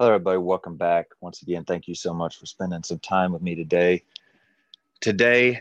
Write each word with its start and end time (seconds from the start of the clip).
Hello, 0.00 0.12
everybody. 0.12 0.38
Welcome 0.38 0.76
back. 0.76 1.06
Once 1.20 1.40
again, 1.42 1.64
thank 1.64 1.86
you 1.86 1.94
so 1.94 2.12
much 2.12 2.36
for 2.36 2.46
spending 2.46 2.82
some 2.82 2.98
time 2.98 3.32
with 3.32 3.42
me 3.42 3.54
today. 3.54 4.02
Today, 5.00 5.60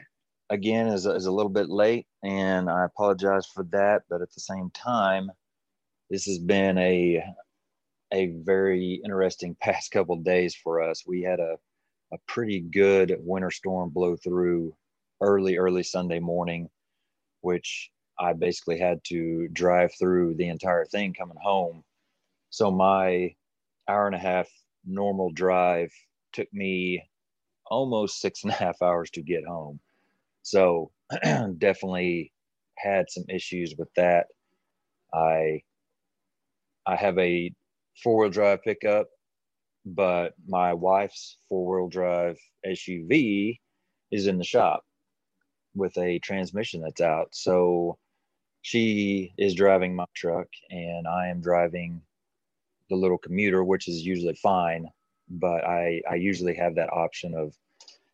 again, 0.50 0.88
is, 0.88 1.06
is 1.06 1.28
a 1.28 1.32
little 1.32 1.52
bit 1.52 1.70
late, 1.70 2.08
and 2.24 2.68
I 2.68 2.84
apologize 2.86 3.46
for 3.46 3.64
that. 3.66 4.06
But 4.10 4.24
at 4.24 4.34
the 4.34 4.40
same 4.40 4.72
time, 4.72 5.32
this 6.10 6.26
has 6.26 6.40
been 6.40 6.80
a 6.80 7.24
a 8.12 8.34
very 8.44 9.00
interesting 9.06 9.56
past 9.62 9.92
couple 9.92 10.16
days 10.16 10.56
for 10.56 10.82
us. 10.82 11.04
We 11.06 11.22
had 11.22 11.40
a 11.40 11.58
a 12.12 12.18
pretty 12.28 12.60
good 12.60 13.16
winter 13.20 13.52
storm 13.52 13.92
blow 13.92 14.16
through 14.16 14.76
early, 15.22 15.58
early 15.58 15.84
Sunday 15.84 16.20
morning, 16.20 16.72
which 17.42 17.92
I 18.20 18.34
basically 18.34 18.80
had 18.80 19.04
to 19.10 19.48
drive 19.50 19.92
through 19.94 20.34
the 20.38 20.48
entire 20.48 20.86
thing 20.86 21.14
coming 21.14 21.38
home. 21.40 21.84
So 22.50 22.72
my 22.72 23.36
hour 23.88 24.08
and 24.08 24.16
a 24.16 24.20
half 24.20 24.48
normal 24.86 25.32
drive 25.32 25.92
took 26.34 26.52
me 26.54 27.04
almost 27.68 28.20
six 28.20 28.44
and 28.44 28.52
a 28.52 28.56
half 28.56 28.82
hours 28.82 29.10
to 29.12 29.22
get 29.22 29.46
home. 29.46 29.80
So 30.44 30.92
definitely 31.58 32.32
had 32.78 33.06
some 33.10 33.24
issues 33.30 33.76
with 33.78 33.90
that. 33.96 34.28
I 35.14 35.62
I 36.86 36.96
have 36.96 37.18
a 37.18 37.52
four 38.04 38.22
wheel 38.22 38.30
drive 38.30 38.64
pickup, 38.64 39.08
but 39.86 40.34
my 40.48 40.74
wife's 40.74 41.38
four 41.48 41.82
wheel 41.82 41.90
drive 41.90 42.38
SUV 42.66 43.60
is 44.12 44.28
in 44.28 44.38
the 44.38 44.44
shop 44.44 44.84
with 45.76 45.98
a 45.98 46.20
transmission 46.20 46.82
that's 46.82 47.02
out. 47.02 47.30
So 47.32 47.98
she 48.62 49.34
is 49.38 49.56
driving 49.56 49.96
my 49.96 50.06
truck 50.16 50.48
and 50.70 51.08
I 51.08 51.28
am 51.28 51.42
driving 51.42 52.02
the 52.90 52.96
little 52.96 53.18
commuter, 53.18 53.64
which 53.64 53.88
is 53.88 54.06
usually 54.06 54.36
fine. 54.36 54.88
But 55.30 55.66
I, 55.66 56.02
I 56.10 56.16
usually 56.16 56.56
have 56.56 56.76
that 56.76 56.92
option 56.92 57.34
of 57.36 57.56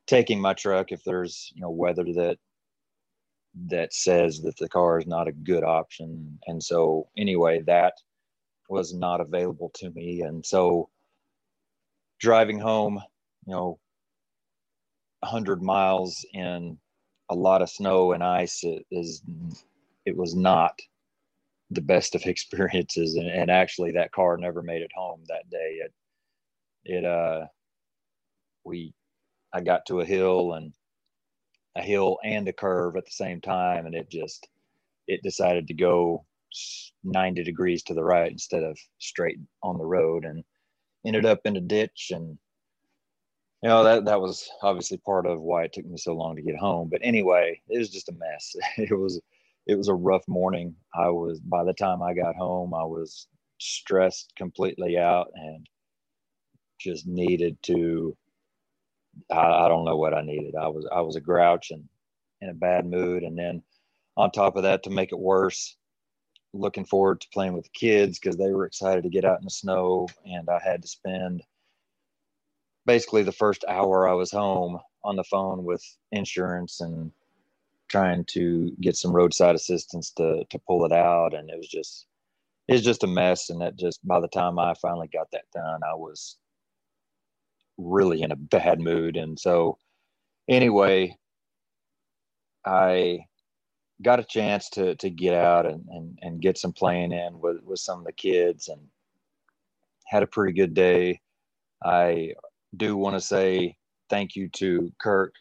taking 0.08 0.40
my 0.40 0.54
truck 0.54 0.92
if 0.92 1.04
there's 1.04 1.52
you 1.56 1.62
know 1.62 1.70
weather 1.70 2.04
that 2.04 2.38
that 3.68 3.94
says 3.94 4.42
that 4.42 4.58
the 4.58 4.70
car 4.70 5.00
is 5.00 5.08
not 5.08 5.28
a 5.28 5.32
good 5.32 5.64
option. 5.64 6.40
And 6.48 6.64
so 6.64 7.10
anyway, 7.18 7.62
that 7.66 7.94
was 8.70 8.94
not 8.94 9.22
available 9.22 9.72
to 9.76 9.90
me. 9.92 10.22
And 10.22 10.46
so 10.46 10.90
driving 12.20 12.60
home, 12.60 13.02
you 13.46 13.54
know, 13.54 13.80
100 15.22 15.62
miles 15.62 16.26
in 16.34 16.78
a 17.30 17.36
lot 17.36 17.62
of 17.62 17.70
snow 17.70 18.14
and 18.14 18.24
ice 18.24 18.64
is 18.92 19.22
it 20.06 20.16
was 20.16 20.36
not 20.36 20.80
the 21.72 21.82
best 21.82 22.16
of 22.16 22.24
experiences 22.26 23.16
and, 23.16 23.28
and, 23.28 23.52
actually 23.52 23.92
that 23.92 24.12
car 24.12 24.38
never 24.38 24.62
made 24.62 24.82
it 24.82 24.92
home 24.96 25.24
that 25.28 25.50
day. 25.50 25.80
It 25.84 25.94
it 26.86 27.06
uh 27.06 27.46
we 28.64 28.94
i 29.54 29.62
got 29.62 29.86
to 29.86 30.00
a 30.00 30.06
hill 30.06 30.54
and 30.54 30.74
a 31.76 31.82
hill 31.82 32.18
and 32.24 32.48
a 32.48 32.54
curve 32.54 32.96
at 32.96 33.06
the 33.06 33.12
same 33.12 33.42
time 33.42 33.86
and 33.86 33.96
it 33.96 34.10
just 34.10 34.48
it 35.08 35.22
decided 35.24 35.68
to 35.68 35.74
go 35.74 36.26
90 37.04 37.44
degrees 37.44 37.84
to 37.84 37.94
the 37.94 38.04
right 38.04 38.32
instead 38.32 38.64
of 38.64 38.78
straight 39.00 39.40
on 39.64 39.78
the 39.78 39.86
road 39.86 40.26
and 40.26 40.44
ended 41.06 41.26
up 41.26 41.42
in 41.46 41.58
a 41.58 41.62
ditch. 41.62 42.12
And 42.14 42.38
you 43.64 43.70
know 43.70 43.84
that 43.84 44.06
that 44.06 44.22
was 44.22 44.50
obviously 44.62 44.98
part 44.98 45.26
of 45.26 45.42
why 45.42 45.64
it 45.64 45.74
took 45.74 45.86
me 45.86 45.98
so 45.98 46.14
long 46.14 46.36
to 46.36 46.42
get 46.42 46.58
home. 46.58 46.90
But 46.90 47.02
anyway 47.04 47.62
it 47.68 47.78
was 47.78 47.90
just 47.90 48.10
a 48.10 48.14
mess. 48.14 48.56
It 48.78 48.98
was 48.98 49.22
it 49.70 49.78
was 49.78 49.88
a 49.88 49.94
rough 49.94 50.28
morning. 50.28 50.76
I 50.96 51.10
was 51.10 51.40
by 51.40 51.64
the 51.64 51.74
time 51.74 52.02
I 52.02 52.16
got 52.16 52.36
home, 52.36 52.74
I 52.74 52.84
was 52.84 53.28
stressed 53.60 54.34
completely 54.36 54.98
out 54.98 55.28
and 55.36 55.68
just 56.80 57.06
needed 57.06 57.58
to 57.64 58.18
I, 59.32 59.66
I, 59.66 59.68
don't 59.68 59.86
know 59.86 59.98
what 59.98 60.14
I 60.14 60.22
needed. 60.22 60.56
I 60.56 60.70
was 60.70 60.88
I 60.92 61.02
was 61.02 61.16
a 61.16 61.22
grouch 61.22 61.72
and 61.72 61.84
in 62.42 62.50
a 62.50 62.54
bad 62.54 62.86
mood. 62.86 63.24
And 63.24 63.38
then 63.38 63.62
on 64.18 64.32
top 64.32 64.56
of 64.56 64.64
that, 64.64 64.84
to 64.84 64.90
make 64.90 65.12
it 65.12 65.20
worse, 65.20 65.76
looking 66.54 66.86
forward 66.86 67.22
to 67.22 67.28
playing 67.32 67.54
with 67.54 67.66
the 67.66 67.80
kids 67.80 68.18
because 68.18 68.38
they 68.38 68.52
were 68.52 68.66
excited 68.66 69.04
to 69.04 69.10
get 69.10 69.26
out 69.26 69.40
in 69.40 69.46
the 69.46 69.52
snow. 69.52 70.08
And 70.26 70.50
I 70.50 70.60
had 70.64 70.82
to 70.82 70.88
spend 70.88 71.44
basically 72.88 73.24
the 73.24 73.32
first 73.32 73.66
hour 73.68 74.10
I 74.10 74.14
was 74.14 74.32
home 74.32 74.80
on 75.04 75.16
the 75.16 75.24
phone 75.24 75.64
with 75.64 75.84
insurance 76.12 76.82
and 76.82 77.12
trying 77.90 78.24
to 78.26 78.72
get 78.82 78.96
some 78.96 79.12
roadside 79.12 79.56
assistance 79.56 80.12
to 80.12 80.46
to 80.50 80.60
pull 80.60 80.86
it 80.86 80.94
out, 80.94 81.34
and 81.34 81.50
it 81.50 81.58
was 81.58 81.68
just 81.68 82.08
it 82.68 82.74
was 82.74 82.84
just 82.84 83.04
a 83.04 83.08
mess. 83.08 83.50
And 83.50 83.62
that 83.62 83.78
just 83.78 84.06
by 84.08 84.20
the 84.20 84.28
time 84.30 84.60
I 84.60 84.74
finally 84.82 85.10
got 85.12 85.32
that 85.32 85.46
done, 85.54 85.82
I 85.84 85.96
was 85.96 86.38
really 87.78 88.22
in 88.22 88.32
a 88.32 88.36
bad 88.36 88.80
mood. 88.80 89.18
And 89.18 89.40
so, 89.40 89.78
anyway, 90.48 91.18
I 92.66 93.20
got 94.02 94.20
a 94.20 94.24
chance 94.24 94.70
to 94.72 94.96
to 94.96 95.10
get 95.10 95.34
out 95.34 95.66
and 95.66 95.86
and, 95.90 96.20
and 96.22 96.42
get 96.42 96.58
some 96.58 96.74
playing 96.74 97.12
in 97.12 97.40
with 97.40 97.58
with 97.64 97.80
some 97.80 98.00
of 98.00 98.06
the 98.06 98.14
kids, 98.14 98.68
and 98.70 98.82
had 100.08 100.24
a 100.24 100.28
pretty 100.28 100.54
good 100.54 100.74
day. 100.74 101.22
I 101.84 102.34
do 102.76 102.98
want 102.98 103.16
to 103.16 103.22
say 103.22 103.78
thank 104.10 104.36
you 104.36 104.50
to 104.50 104.92
Kirk. 105.02 105.34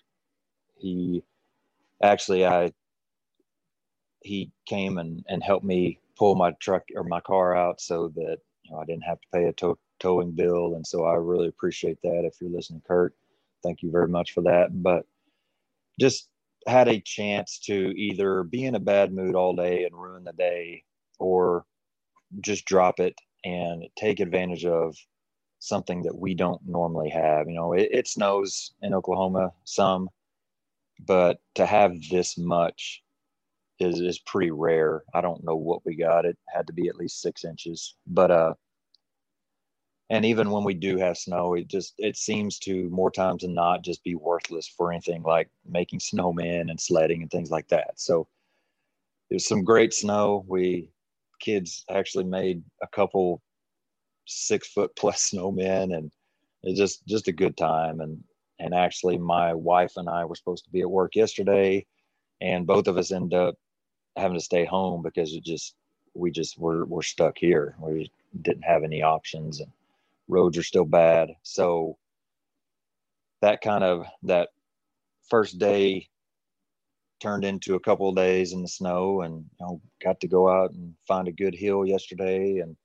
He 0.78 1.22
actually 2.02 2.46
I 2.46 2.72
he 4.22 4.50
came 4.66 4.98
and, 4.98 5.24
and 5.28 5.42
helped 5.42 5.64
me 5.64 6.00
pull 6.16 6.34
my 6.34 6.50
truck 6.60 6.82
or 6.94 7.04
my 7.04 7.20
car 7.20 7.56
out 7.56 7.80
so 7.80 8.08
that 8.16 8.38
you 8.62 8.70
know 8.72 8.78
I 8.78 8.84
didn't 8.84 9.04
have 9.04 9.20
to 9.20 9.28
pay 9.32 9.44
a 9.44 9.52
tow, 9.52 9.78
towing 10.00 10.32
bill. 10.32 10.74
And 10.74 10.86
so 10.86 11.04
I 11.04 11.14
really 11.14 11.48
appreciate 11.48 11.98
that 12.02 12.22
if 12.24 12.34
you're 12.40 12.50
listening 12.50 12.82
Kurt. 12.86 13.14
Thank 13.62 13.82
you 13.82 13.90
very 13.90 14.08
much 14.08 14.32
for 14.32 14.42
that. 14.42 14.82
But 14.82 15.04
just 16.00 16.28
had 16.66 16.88
a 16.88 17.00
chance 17.00 17.58
to 17.60 17.74
either 17.96 18.42
be 18.42 18.64
in 18.64 18.74
a 18.74 18.80
bad 18.80 19.12
mood 19.12 19.34
all 19.34 19.54
day 19.54 19.84
and 19.84 19.94
ruin 19.94 20.24
the 20.24 20.32
day 20.32 20.84
or 21.18 21.64
just 22.40 22.64
drop 22.66 23.00
it 23.00 23.14
and 23.44 23.84
take 23.96 24.20
advantage 24.20 24.64
of 24.64 24.96
something 25.60 26.02
that 26.02 26.16
we 26.16 26.34
don't 26.34 26.60
normally 26.66 27.10
have. 27.10 27.48
You 27.48 27.54
know 27.54 27.72
it, 27.72 27.88
it 27.92 28.08
snows 28.08 28.72
in 28.82 28.94
Oklahoma 28.94 29.52
some 29.64 30.08
but 31.06 31.40
to 31.54 31.66
have 31.66 31.94
this 32.10 32.38
much 32.38 33.02
is 33.80 34.00
is 34.00 34.18
pretty 34.20 34.50
rare. 34.50 35.04
I 35.14 35.20
don't 35.20 35.44
know 35.44 35.56
what 35.56 35.84
we 35.84 35.94
got. 35.94 36.24
It 36.24 36.36
had 36.48 36.66
to 36.66 36.72
be 36.72 36.88
at 36.88 36.96
least 36.96 37.22
six 37.22 37.44
inches, 37.44 37.94
but 38.06 38.30
uh, 38.30 38.54
and 40.10 40.24
even 40.24 40.50
when 40.50 40.64
we 40.64 40.74
do 40.74 40.96
have 40.98 41.18
snow, 41.18 41.54
it 41.54 41.68
just 41.68 41.94
it 41.98 42.16
seems 42.16 42.58
to 42.60 42.88
more 42.90 43.10
times 43.10 43.42
than 43.42 43.54
not 43.54 43.82
just 43.82 44.02
be 44.04 44.14
worthless 44.14 44.66
for 44.66 44.92
anything 44.92 45.22
like 45.22 45.48
making 45.66 46.00
snowmen 46.00 46.70
and 46.70 46.80
sledding 46.80 47.22
and 47.22 47.30
things 47.30 47.50
like 47.50 47.68
that. 47.68 48.00
So 48.00 48.26
there's 49.30 49.46
some 49.46 49.64
great 49.64 49.92
snow. 49.94 50.44
We 50.48 50.90
kids 51.40 51.84
actually 51.90 52.24
made 52.24 52.62
a 52.82 52.88
couple 52.88 53.42
six 54.26 54.68
foot 54.68 54.94
plus 54.96 55.30
snowmen 55.34 55.96
and 55.96 56.10
it's 56.62 56.78
just 56.78 57.06
just 57.06 57.28
a 57.28 57.32
good 57.32 57.56
time 57.56 58.00
and 58.00 58.22
and 58.58 58.74
actually 58.74 59.18
my 59.18 59.54
wife 59.54 59.92
and 59.96 60.08
I 60.08 60.24
were 60.24 60.34
supposed 60.34 60.64
to 60.64 60.70
be 60.70 60.80
at 60.80 60.90
work 60.90 61.14
yesterday 61.14 61.86
and 62.40 62.66
both 62.66 62.86
of 62.86 62.96
us 62.96 63.12
end 63.12 63.34
up 63.34 63.56
having 64.16 64.36
to 64.36 64.44
stay 64.44 64.64
home 64.64 65.02
because 65.02 65.32
it 65.34 65.44
just 65.44 65.74
we 66.14 66.30
just 66.30 66.58
were 66.58 66.84
we're 66.86 67.02
stuck 67.02 67.38
here. 67.38 67.76
We 67.80 68.10
didn't 68.42 68.64
have 68.64 68.84
any 68.84 69.02
options 69.02 69.60
and 69.60 69.70
roads 70.28 70.58
are 70.58 70.62
still 70.62 70.84
bad. 70.84 71.30
So 71.42 71.96
that 73.40 73.60
kind 73.60 73.84
of 73.84 74.06
that 74.24 74.50
first 75.28 75.58
day 75.58 76.08
turned 77.20 77.44
into 77.44 77.74
a 77.74 77.80
couple 77.80 78.08
of 78.08 78.16
days 78.16 78.52
in 78.52 78.62
the 78.62 78.68
snow 78.68 79.22
and 79.22 79.44
you 79.58 79.66
know 79.66 79.80
got 80.02 80.20
to 80.20 80.28
go 80.28 80.48
out 80.48 80.72
and 80.72 80.94
find 81.06 81.28
a 81.28 81.32
good 81.32 81.54
hill 81.54 81.84
yesterday 81.84 82.58
and 82.58 82.76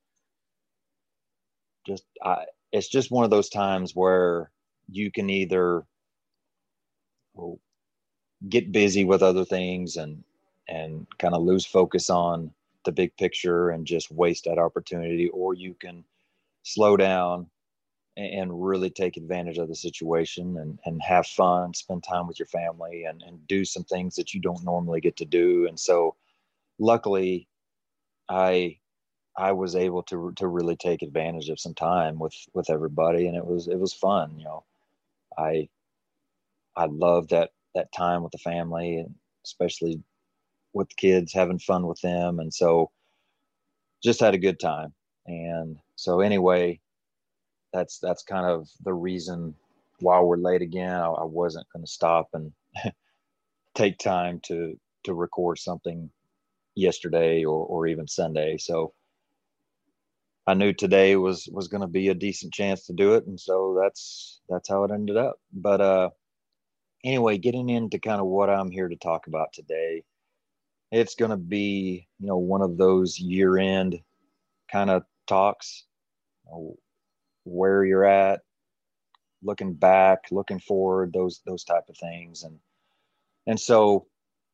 just 1.85 2.03
I 2.23 2.45
it's 2.71 2.87
just 2.87 3.11
one 3.11 3.23
of 3.23 3.29
those 3.29 3.49
times 3.49 3.95
where 3.95 4.49
you 4.89 5.11
can 5.11 5.29
either 5.29 5.83
get 8.49 8.71
busy 8.71 9.05
with 9.05 9.23
other 9.23 9.45
things 9.45 9.97
and 9.97 10.23
and 10.69 11.05
kind 11.17 11.33
of 11.33 11.41
lose 11.41 11.65
focus 11.65 12.09
on 12.09 12.51
the 12.85 12.91
big 12.91 13.15
picture 13.17 13.69
and 13.69 13.85
just 13.85 14.11
waste 14.11 14.45
that 14.45 14.57
opportunity 14.57 15.29
or 15.29 15.53
you 15.53 15.73
can 15.73 16.03
slow 16.63 16.95
down 16.95 17.47
and 18.15 18.63
really 18.63 18.89
take 18.89 19.17
advantage 19.17 19.57
of 19.57 19.67
the 19.67 19.75
situation 19.75 20.57
and, 20.57 20.79
and 20.85 21.01
have 21.01 21.25
fun 21.25 21.73
spend 21.73 22.03
time 22.03 22.27
with 22.27 22.37
your 22.39 22.45
family 22.47 23.05
and, 23.05 23.23
and 23.23 23.45
do 23.47 23.65
some 23.65 23.83
things 23.83 24.15
that 24.15 24.33
you 24.33 24.39
don't 24.39 24.63
normally 24.63 25.01
get 25.01 25.17
to 25.17 25.25
do 25.25 25.67
and 25.67 25.79
so 25.79 26.15
luckily 26.79 27.47
i 28.29 28.77
I 29.35 29.51
was 29.51 29.75
able 29.75 30.03
to 30.03 30.31
to 30.35 30.47
really 30.47 30.75
take 30.75 31.01
advantage 31.01 31.49
of 31.49 31.59
some 31.59 31.73
time 31.73 32.19
with 32.19 32.35
with 32.53 32.69
everybody, 32.69 33.27
and 33.27 33.35
it 33.35 33.45
was 33.45 33.67
it 33.67 33.79
was 33.79 33.93
fun. 33.93 34.37
You 34.37 34.45
know, 34.45 34.63
I 35.37 35.69
I 36.75 36.85
love 36.85 37.29
that 37.29 37.51
that 37.75 37.91
time 37.93 38.23
with 38.23 38.31
the 38.31 38.37
family 38.39 38.97
and 38.97 39.15
especially 39.45 40.01
with 40.73 40.89
the 40.89 40.95
kids 40.95 41.33
having 41.33 41.59
fun 41.59 41.87
with 41.87 42.01
them 42.01 42.39
and 42.39 42.53
so 42.53 42.91
just 44.03 44.19
had 44.19 44.35
a 44.35 44.39
good 44.39 44.59
time 44.59 44.93
and 45.27 45.77
so 45.95 46.21
anyway 46.21 46.79
that's 47.73 47.99
that's 47.99 48.23
kind 48.23 48.45
of 48.45 48.69
the 48.83 48.93
reason 48.93 49.55
why 49.99 50.21
we're 50.21 50.37
late 50.37 50.61
again. 50.61 50.95
I, 50.95 51.07
I 51.07 51.25
wasn't 51.25 51.67
going 51.73 51.85
to 51.85 51.91
stop 51.91 52.29
and 52.33 52.51
take 53.75 53.97
time 53.99 54.39
to 54.45 54.75
to 55.05 55.13
record 55.13 55.59
something 55.59 56.09
yesterday 56.75 57.45
or 57.45 57.65
or 57.65 57.87
even 57.87 58.07
Sunday. 58.07 58.57
So 58.57 58.93
I 60.45 60.53
knew 60.55 60.73
today 60.73 61.15
was 61.15 61.47
was 61.51 61.67
going 61.69 61.81
to 61.81 61.87
be 61.87 62.09
a 62.09 62.13
decent 62.13 62.53
chance 62.53 62.85
to 62.87 62.93
do 62.93 63.13
it, 63.15 63.25
and 63.27 63.39
so 63.39 63.79
that's 63.81 64.41
that's 64.49 64.67
how 64.69 64.83
it 64.83 64.91
ended 64.91 65.15
up. 65.15 65.37
But 65.53 65.81
uh, 65.81 66.09
anyway, 67.03 67.37
getting 67.37 67.69
into 67.69 67.99
kind 67.99 68.19
of 68.19 68.27
what 68.27 68.49
I'm 68.49 68.69
here 68.69 68.89
to 68.89 68.95
talk 68.97 69.27
about 69.27 69.53
today, 69.53 70.03
it's 70.91 71.15
going 71.15 71.31
to 71.31 71.37
be 71.37 72.07
you 72.19 72.27
know 72.27 72.37
one 72.37 72.61
of 72.61 72.77
those 72.77 73.19
year 73.19 73.57
end 73.57 74.01
kind 74.69 74.89
of 74.89 75.03
talks, 75.27 75.85
you 76.45 76.51
know, 76.51 76.75
where 77.45 77.85
you're 77.85 78.05
at, 78.05 78.41
looking 79.43 79.73
back, 79.73 80.25
looking 80.31 80.59
forward, 80.59 81.13
those 81.13 81.41
those 81.45 81.63
type 81.63 81.83
of 81.87 81.97
things, 81.97 82.43
and 82.43 82.59
and 83.47 83.59
so 83.59 84.07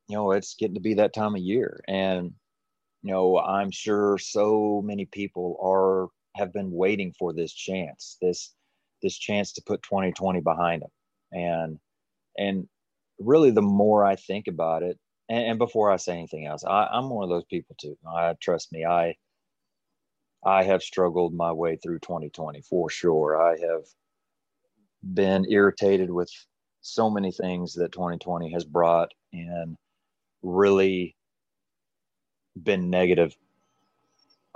you 0.08 0.16
know 0.16 0.32
it's 0.34 0.56
getting 0.56 0.76
to 0.76 0.82
be 0.82 0.96
that 0.96 1.14
time 1.14 1.36
of 1.36 1.42
year, 1.42 1.80
and 1.88 2.34
you 3.02 3.12
know 3.12 3.40
i'm 3.40 3.72
sure 3.72 4.18
so 4.18 4.82
many 4.86 5.06
people 5.06 5.58
are 5.62 6.08
have 6.36 6.54
been 6.54 6.72
waiting 6.72 7.14
for 7.18 7.34
this 7.34 7.54
chance 7.54 8.18
this 8.22 8.54
this 9.02 9.18
chance 9.18 9.54
to 9.54 9.62
put 9.66 9.82
2020 9.84 10.42
behind 10.42 10.82
them. 10.82 10.90
And 11.32 11.80
and 12.38 12.68
really 13.20 13.52
the 13.52 13.62
more 13.62 14.06
i 14.06 14.16
think 14.16 14.48
about 14.48 14.84
it 14.84 14.98
and, 15.30 15.46
and 15.52 15.60
before 15.60 15.92
i 15.92 15.98
say 15.98 16.14
anything 16.14 16.46
else 16.46 16.64
I, 16.66 16.88
i'm 16.92 17.10
one 17.10 17.24
of 17.24 17.30
those 17.30 17.46
people 17.50 17.76
too. 17.80 17.98
I 18.08 18.34
trust 18.42 18.72
me 18.72 18.86
i 18.86 19.16
i 20.46 20.64
have 20.64 20.82
struggled 20.82 21.34
my 21.34 21.52
way 21.52 21.78
through 21.78 22.00
2020 22.00 22.62
for 22.62 22.90
sure. 22.90 23.42
I 23.42 23.58
have 23.60 23.84
been 25.14 25.46
irritated 25.50 26.10
with 26.12 26.30
so 26.82 27.10
many 27.10 27.32
things 27.32 27.74
that 27.74 27.92
2020 27.92 28.52
has 28.54 28.64
brought 28.64 29.12
and 29.34 29.76
really 30.42 31.16
been 32.64 32.90
negative 32.90 33.36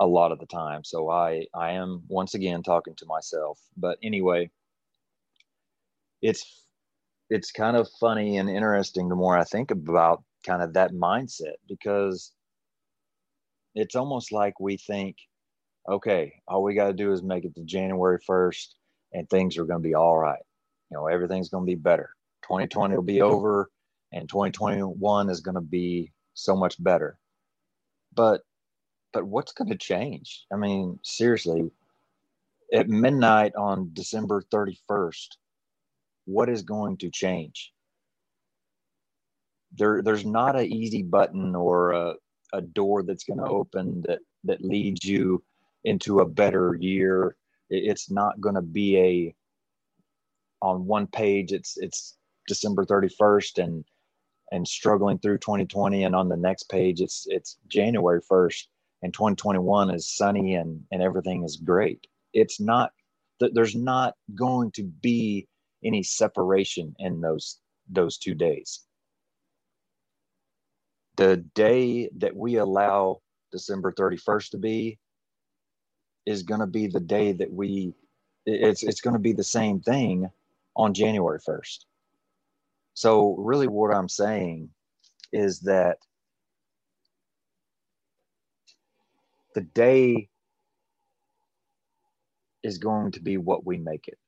a 0.00 0.06
lot 0.06 0.32
of 0.32 0.38
the 0.38 0.46
time. 0.46 0.84
So 0.84 1.10
I 1.10 1.46
I 1.54 1.72
am 1.72 2.02
once 2.08 2.34
again 2.34 2.62
talking 2.62 2.94
to 2.96 3.06
myself. 3.06 3.60
But 3.76 3.98
anyway, 4.02 4.50
it's 6.22 6.64
it's 7.30 7.50
kind 7.50 7.76
of 7.76 7.88
funny 8.00 8.38
and 8.38 8.50
interesting 8.50 9.08
the 9.08 9.14
more 9.14 9.38
I 9.38 9.44
think 9.44 9.70
about 9.70 10.22
kind 10.46 10.62
of 10.62 10.74
that 10.74 10.92
mindset 10.92 11.54
because 11.68 12.32
it's 13.74 13.94
almost 13.94 14.30
like 14.30 14.60
we 14.60 14.76
think, 14.76 15.16
okay, 15.88 16.34
all 16.46 16.62
we 16.62 16.74
got 16.74 16.88
to 16.88 16.92
do 16.92 17.12
is 17.12 17.22
make 17.22 17.44
it 17.44 17.54
to 17.56 17.62
January 17.62 18.18
1st 18.28 18.66
and 19.12 19.28
things 19.28 19.56
are 19.56 19.64
going 19.64 19.82
to 19.82 19.88
be 19.88 19.94
all 19.94 20.18
right. 20.18 20.42
You 20.90 20.96
know, 20.96 21.06
everything's 21.06 21.48
going 21.48 21.64
to 21.64 21.66
be 21.66 21.74
better. 21.74 22.10
2020 22.42 22.94
will 22.94 23.02
be 23.02 23.22
over 23.32 23.70
and 24.12 24.28
2021 24.28 25.30
is 25.30 25.40
going 25.40 25.54
to 25.56 25.60
be 25.60 26.12
so 26.34 26.54
much 26.54 26.82
better 26.82 27.18
but 28.14 28.42
but 29.12 29.24
what's 29.24 29.52
going 29.52 29.70
to 29.70 29.76
change? 29.76 30.44
I 30.52 30.56
mean, 30.56 30.98
seriously, 31.02 31.70
at 32.72 32.88
midnight 32.88 33.54
on 33.54 33.90
December 33.92 34.42
31st, 34.52 35.28
what 36.24 36.48
is 36.48 36.62
going 36.62 36.96
to 36.98 37.10
change? 37.10 37.72
There, 39.76 40.02
there's 40.02 40.26
not 40.26 40.56
an 40.56 40.66
easy 40.66 41.02
button 41.02 41.54
or 41.54 41.92
a, 41.92 42.14
a 42.52 42.60
door 42.60 43.04
that's 43.04 43.24
going 43.24 43.38
to 43.38 43.46
open 43.46 44.02
that 44.06 44.18
that 44.44 44.62
leads 44.62 45.04
you 45.04 45.42
into 45.84 46.20
a 46.20 46.28
better 46.28 46.76
year. 46.80 47.36
It's 47.70 48.10
not 48.10 48.40
going 48.40 48.54
to 48.56 48.62
be 48.62 48.98
a 48.98 49.34
on 50.60 50.86
one 50.86 51.06
page. 51.06 51.52
It's 51.52 51.76
it's 51.78 52.16
December 52.46 52.84
31st 52.84 53.62
and 53.62 53.84
and 54.52 54.66
struggling 54.66 55.18
through 55.18 55.38
2020 55.38 56.04
and 56.04 56.14
on 56.14 56.28
the 56.28 56.36
next 56.36 56.64
page 56.64 57.00
it's 57.00 57.26
it's 57.28 57.58
january 57.68 58.20
1st 58.30 58.64
and 59.04 59.12
2021 59.12 59.90
is 59.94 60.16
sunny 60.16 60.54
and 60.54 60.82
and 60.90 61.02
everything 61.02 61.44
is 61.44 61.56
great. 61.58 62.06
It's 62.32 62.58
not 62.58 62.90
there's 63.38 63.76
not 63.76 64.14
going 64.34 64.70
to 64.72 64.82
be 64.82 65.46
any 65.84 66.02
separation 66.02 66.96
in 66.98 67.20
those 67.20 67.60
those 67.90 68.16
two 68.16 68.34
days. 68.34 68.80
The 71.16 71.36
day 71.54 72.08
that 72.16 72.34
we 72.34 72.56
allow 72.56 73.20
december 73.52 73.92
31st 73.92 74.50
to 74.50 74.58
be 74.58 74.98
is 76.26 76.42
going 76.42 76.60
to 76.60 76.66
be 76.66 76.86
the 76.86 76.98
day 76.98 77.32
that 77.32 77.52
we 77.52 77.92
it's 78.46 78.82
it's 78.82 79.02
going 79.02 79.14
to 79.14 79.20
be 79.20 79.34
the 79.34 79.44
same 79.44 79.80
thing 79.80 80.28
on 80.74 80.92
january 80.92 81.38
1st 81.38 81.84
so, 82.94 83.34
really, 83.38 83.66
what 83.68 83.94
I'm 83.94 84.08
saying 84.08 84.70
is 85.32 85.60
that 85.60 85.98
the 89.54 89.62
day 89.62 90.28
is 92.62 92.78
going 92.78 93.12
to 93.12 93.20
be 93.20 93.36
what 93.36 93.66
we 93.66 93.78
make 93.78 94.08
it. 94.08 94.18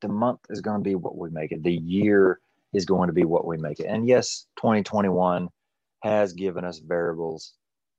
The 0.00 0.08
month 0.08 0.40
is 0.50 0.60
going 0.60 0.78
to 0.78 0.84
be 0.84 0.94
what 0.94 1.16
we 1.16 1.30
make 1.30 1.52
it. 1.52 1.62
The 1.62 1.72
year 1.74 2.40
is 2.72 2.84
going 2.84 3.08
to 3.08 3.12
be 3.12 3.24
what 3.24 3.46
we 3.46 3.56
make 3.58 3.80
it. 3.80 3.86
And 3.86 4.08
yes, 4.08 4.46
2021 4.56 5.48
has 6.02 6.32
given 6.32 6.64
us 6.64 6.78
variables 6.78 7.54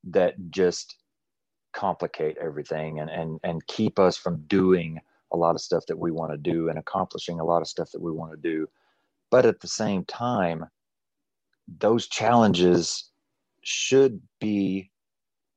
that 0.05 0.35
just 0.49 0.95
complicate 1.73 2.37
everything 2.41 2.99
and, 2.99 3.09
and, 3.09 3.39
and 3.43 3.65
keep 3.67 3.99
us 3.99 4.17
from 4.17 4.43
doing 4.47 4.99
a 5.33 5.37
lot 5.37 5.55
of 5.55 5.61
stuff 5.61 5.85
that 5.87 5.99
we 5.99 6.11
want 6.11 6.31
to 6.31 6.37
do 6.37 6.69
and 6.69 6.79
accomplishing 6.79 7.39
a 7.39 7.45
lot 7.45 7.61
of 7.61 7.67
stuff 7.67 7.91
that 7.91 8.01
we 8.01 8.11
want 8.11 8.31
to 8.31 8.37
do 8.37 8.67
but 9.31 9.45
at 9.45 9.59
the 9.59 9.67
same 9.67 10.05
time, 10.05 10.65
those 11.79 12.07
challenges 12.07 13.11
should 13.63 14.21
be 14.39 14.89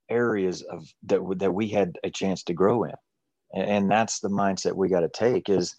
areas 0.09 0.63
of 0.63 0.87
that 1.05 1.21
that 1.39 1.53
we 1.55 1.69
had 1.69 1.99
a 2.05 2.11
chance 2.11 2.43
to 2.45 2.55
grow 2.55 2.85
in, 2.85 2.95
and, 3.55 3.71
and 3.71 3.91
that's 3.91 4.21
the 4.21 4.29
mindset 4.29 4.75
we 4.75 4.89
got 4.89 5.01
to 5.01 5.09
take. 5.09 5.49
Is 5.49 5.77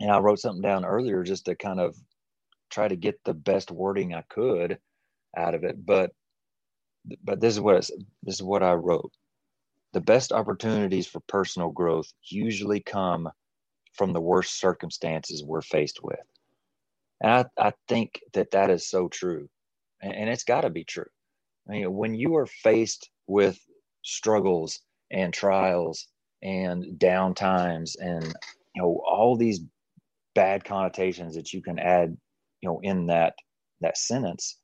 and 0.00 0.10
I 0.10 0.18
wrote 0.18 0.40
something 0.40 0.62
down 0.62 0.84
earlier 0.84 1.22
just 1.22 1.44
to 1.46 1.54
kind 1.54 1.80
of 1.80 1.96
try 2.70 2.88
to 2.88 2.96
get 2.96 3.20
the 3.24 3.34
best 3.34 3.70
wording 3.70 4.14
I 4.14 4.22
could 4.28 4.78
out 5.36 5.54
of 5.54 5.64
it, 5.64 5.84
but 5.84 6.12
but 7.22 7.40
this 7.40 7.54
is 7.54 7.60
what 7.60 7.88
this 8.22 8.36
is 8.36 8.42
what 8.42 8.62
I 8.62 8.72
wrote. 8.72 9.12
The 9.92 10.00
best 10.00 10.32
opportunities 10.32 11.06
for 11.06 11.20
personal 11.28 11.70
growth 11.70 12.12
usually 12.24 12.80
come 12.80 13.28
from 13.92 14.12
the 14.12 14.20
worst 14.20 14.58
circumstances 14.58 15.44
we're 15.44 15.62
faced 15.62 16.00
with. 16.02 16.18
And 17.20 17.32
I, 17.32 17.68
I 17.68 17.72
think 17.88 18.20
that 18.32 18.50
that 18.52 18.70
is 18.70 18.88
so 18.88 19.08
true. 19.08 19.48
And, 20.02 20.14
and 20.14 20.30
it's 20.30 20.44
got 20.44 20.62
to 20.62 20.70
be 20.70 20.84
true. 20.84 21.06
I 21.68 21.72
mean, 21.72 21.94
when 21.94 22.14
you 22.14 22.36
are 22.36 22.46
faced 22.46 23.08
with 23.26 23.58
struggles 24.02 24.80
and 25.10 25.32
trials 25.32 26.08
and 26.42 26.98
down 26.98 27.34
times 27.34 27.96
and, 27.96 28.24
you 28.74 28.82
know, 28.82 29.00
all 29.06 29.36
these 29.36 29.60
bad 30.34 30.64
connotations 30.64 31.34
that 31.36 31.52
you 31.52 31.62
can 31.62 31.78
add, 31.78 32.16
you 32.60 32.68
know, 32.68 32.80
in 32.82 33.06
that, 33.06 33.34
that 33.80 33.96
sentence, 33.96 34.58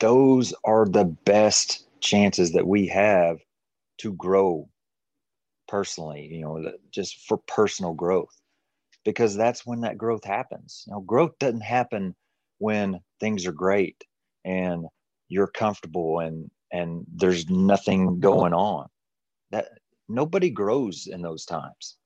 those 0.00 0.54
are 0.64 0.86
the 0.86 1.04
best 1.04 1.86
chances 2.00 2.52
that 2.52 2.66
we 2.66 2.88
have 2.88 3.38
to 3.98 4.12
grow 4.14 4.68
personally, 5.68 6.28
you 6.32 6.40
know, 6.40 6.72
just 6.90 7.26
for 7.26 7.38
personal 7.46 7.92
growth 7.94 8.41
because 9.04 9.36
that's 9.36 9.66
when 9.66 9.80
that 9.82 9.98
growth 9.98 10.24
happens. 10.24 10.84
You 10.86 10.94
know, 10.94 11.00
growth 11.00 11.32
doesn't 11.38 11.62
happen 11.62 12.14
when 12.58 13.00
things 13.20 13.46
are 13.46 13.52
great 13.52 14.02
and 14.44 14.86
you're 15.28 15.48
comfortable 15.48 16.20
and 16.20 16.50
and 16.72 17.04
there's 17.14 17.50
nothing 17.50 18.20
going 18.20 18.54
on. 18.54 18.88
That 19.50 19.68
nobody 20.08 20.50
grows 20.50 21.06
in 21.10 21.22
those 21.22 21.44
times. 21.44 21.96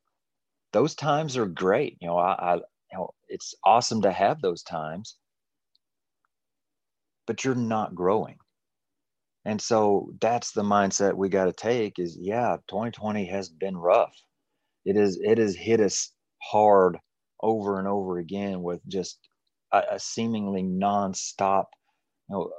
Those 0.72 0.94
times 0.94 1.36
are 1.36 1.46
great. 1.46 1.96
You 2.00 2.08
know, 2.08 2.18
I, 2.18 2.32
I 2.34 2.54
you 2.56 2.62
know 2.94 3.10
it's 3.28 3.54
awesome 3.64 4.02
to 4.02 4.12
have 4.12 4.40
those 4.40 4.62
times, 4.62 5.16
but 7.26 7.44
you're 7.44 7.54
not 7.54 7.94
growing. 7.94 8.36
And 9.44 9.60
so 9.62 10.10
that's 10.20 10.50
the 10.52 10.62
mindset 10.62 11.14
we 11.14 11.28
got 11.28 11.44
to 11.44 11.52
take 11.52 11.98
is 12.00 12.18
yeah, 12.20 12.56
2020 12.68 13.26
has 13.26 13.48
been 13.48 13.76
rough. 13.76 14.14
It 14.84 14.96
is 14.96 15.18
it 15.22 15.38
has 15.38 15.54
hit 15.54 15.80
us 15.80 16.12
hard 16.50 16.98
over 17.42 17.78
and 17.78 17.88
over 17.88 18.18
again 18.18 18.62
with 18.62 18.80
just 18.88 19.18
a, 19.72 19.82
a 19.92 19.98
seemingly 20.00 20.62
nonstop. 20.62 21.66
You 22.28 22.36
know, 22.36 22.52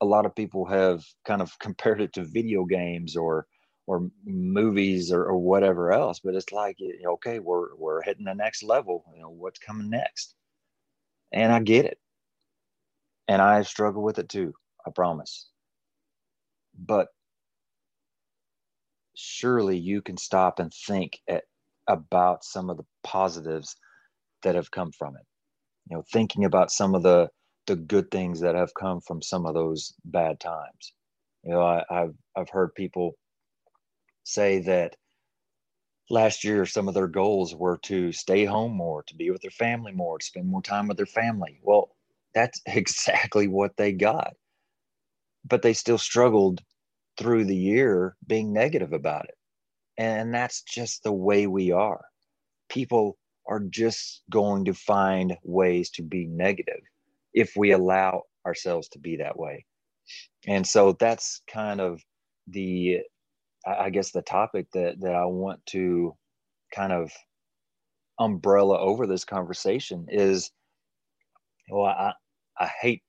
a 0.00 0.06
lot 0.06 0.26
of 0.26 0.34
people 0.34 0.66
have 0.66 1.04
kind 1.26 1.42
of 1.42 1.58
compared 1.60 2.00
it 2.00 2.12
to 2.14 2.24
video 2.24 2.64
games 2.64 3.16
or 3.16 3.46
or 3.86 4.08
movies 4.24 5.10
or, 5.12 5.24
or 5.24 5.38
whatever 5.38 5.92
else, 5.92 6.20
but 6.20 6.34
it's 6.34 6.52
like 6.52 6.76
okay, 7.14 7.38
we're 7.40 7.74
we're 7.76 8.02
hitting 8.02 8.24
the 8.24 8.34
next 8.34 8.62
level. 8.62 9.04
You 9.14 9.22
know, 9.22 9.30
what's 9.30 9.58
coming 9.58 9.90
next? 9.90 10.34
And 11.32 11.52
I 11.52 11.60
get 11.60 11.86
it, 11.86 11.98
and 13.28 13.40
I 13.40 13.62
struggle 13.62 14.02
with 14.02 14.18
it 14.18 14.28
too. 14.28 14.52
I 14.86 14.90
promise. 14.90 15.48
But 16.76 17.08
surely 19.14 19.78
you 19.78 20.02
can 20.02 20.16
stop 20.16 20.58
and 20.58 20.72
think 20.72 21.20
at, 21.28 21.44
about 21.90 22.44
some 22.44 22.70
of 22.70 22.76
the 22.78 22.84
positives 23.04 23.76
that 24.42 24.54
have 24.54 24.70
come 24.70 24.92
from 24.92 25.16
it. 25.16 25.26
You 25.90 25.96
know, 25.98 26.04
thinking 26.12 26.44
about 26.44 26.70
some 26.72 26.94
of 26.94 27.02
the 27.02 27.30
the 27.66 27.76
good 27.76 28.10
things 28.10 28.40
that 28.40 28.54
have 28.56 28.74
come 28.74 29.00
from 29.00 29.22
some 29.22 29.46
of 29.46 29.54
those 29.54 29.94
bad 30.04 30.40
times. 30.40 30.94
You 31.44 31.52
know, 31.52 31.62
I, 31.62 31.84
have 31.90 32.14
I've 32.36 32.50
heard 32.50 32.74
people 32.74 33.16
say 34.24 34.60
that 34.60 34.96
last 36.10 36.44
year 36.44 36.66
some 36.66 36.88
of 36.88 36.94
their 36.94 37.08
goals 37.08 37.54
were 37.54 37.78
to 37.84 38.12
stay 38.12 38.44
home 38.44 38.72
more, 38.72 39.02
to 39.04 39.14
be 39.16 39.30
with 39.30 39.42
their 39.42 39.50
family 39.50 39.92
more, 39.92 40.18
to 40.18 40.26
spend 40.26 40.48
more 40.48 40.62
time 40.62 40.88
with 40.88 40.96
their 40.98 41.06
family. 41.06 41.60
Well, 41.62 41.90
that's 42.34 42.60
exactly 42.66 43.48
what 43.48 43.76
they 43.76 43.92
got. 43.92 44.34
But 45.44 45.62
they 45.62 45.74
still 45.74 45.98
struggled 45.98 46.62
through 47.18 47.46
the 47.46 47.56
year 47.56 48.16
being 48.26 48.52
negative 48.52 48.92
about 48.92 49.26
it. 49.26 49.36
And 50.00 50.32
that's 50.32 50.62
just 50.62 51.02
the 51.02 51.12
way 51.12 51.46
we 51.46 51.72
are. 51.72 52.00
People 52.70 53.18
are 53.46 53.60
just 53.60 54.22
going 54.30 54.64
to 54.64 54.72
find 54.72 55.36
ways 55.42 55.90
to 55.90 56.02
be 56.02 56.24
negative 56.24 56.80
if 57.34 57.52
we 57.54 57.72
allow 57.72 58.22
ourselves 58.46 58.88
to 58.88 58.98
be 58.98 59.16
that 59.16 59.38
way. 59.38 59.66
And 60.46 60.66
so 60.66 60.96
that's 60.98 61.42
kind 61.52 61.82
of 61.82 62.02
the, 62.46 63.00
I 63.66 63.90
guess, 63.90 64.10
the 64.10 64.22
topic 64.22 64.68
that, 64.72 64.98
that 65.02 65.14
I 65.14 65.26
want 65.26 65.60
to 65.66 66.16
kind 66.74 66.94
of 66.94 67.12
umbrella 68.18 68.78
over 68.78 69.06
this 69.06 69.26
conversation 69.26 70.06
is, 70.08 70.50
well, 71.68 71.84
I, 71.84 72.14
I 72.58 72.70
hate, 72.80 73.02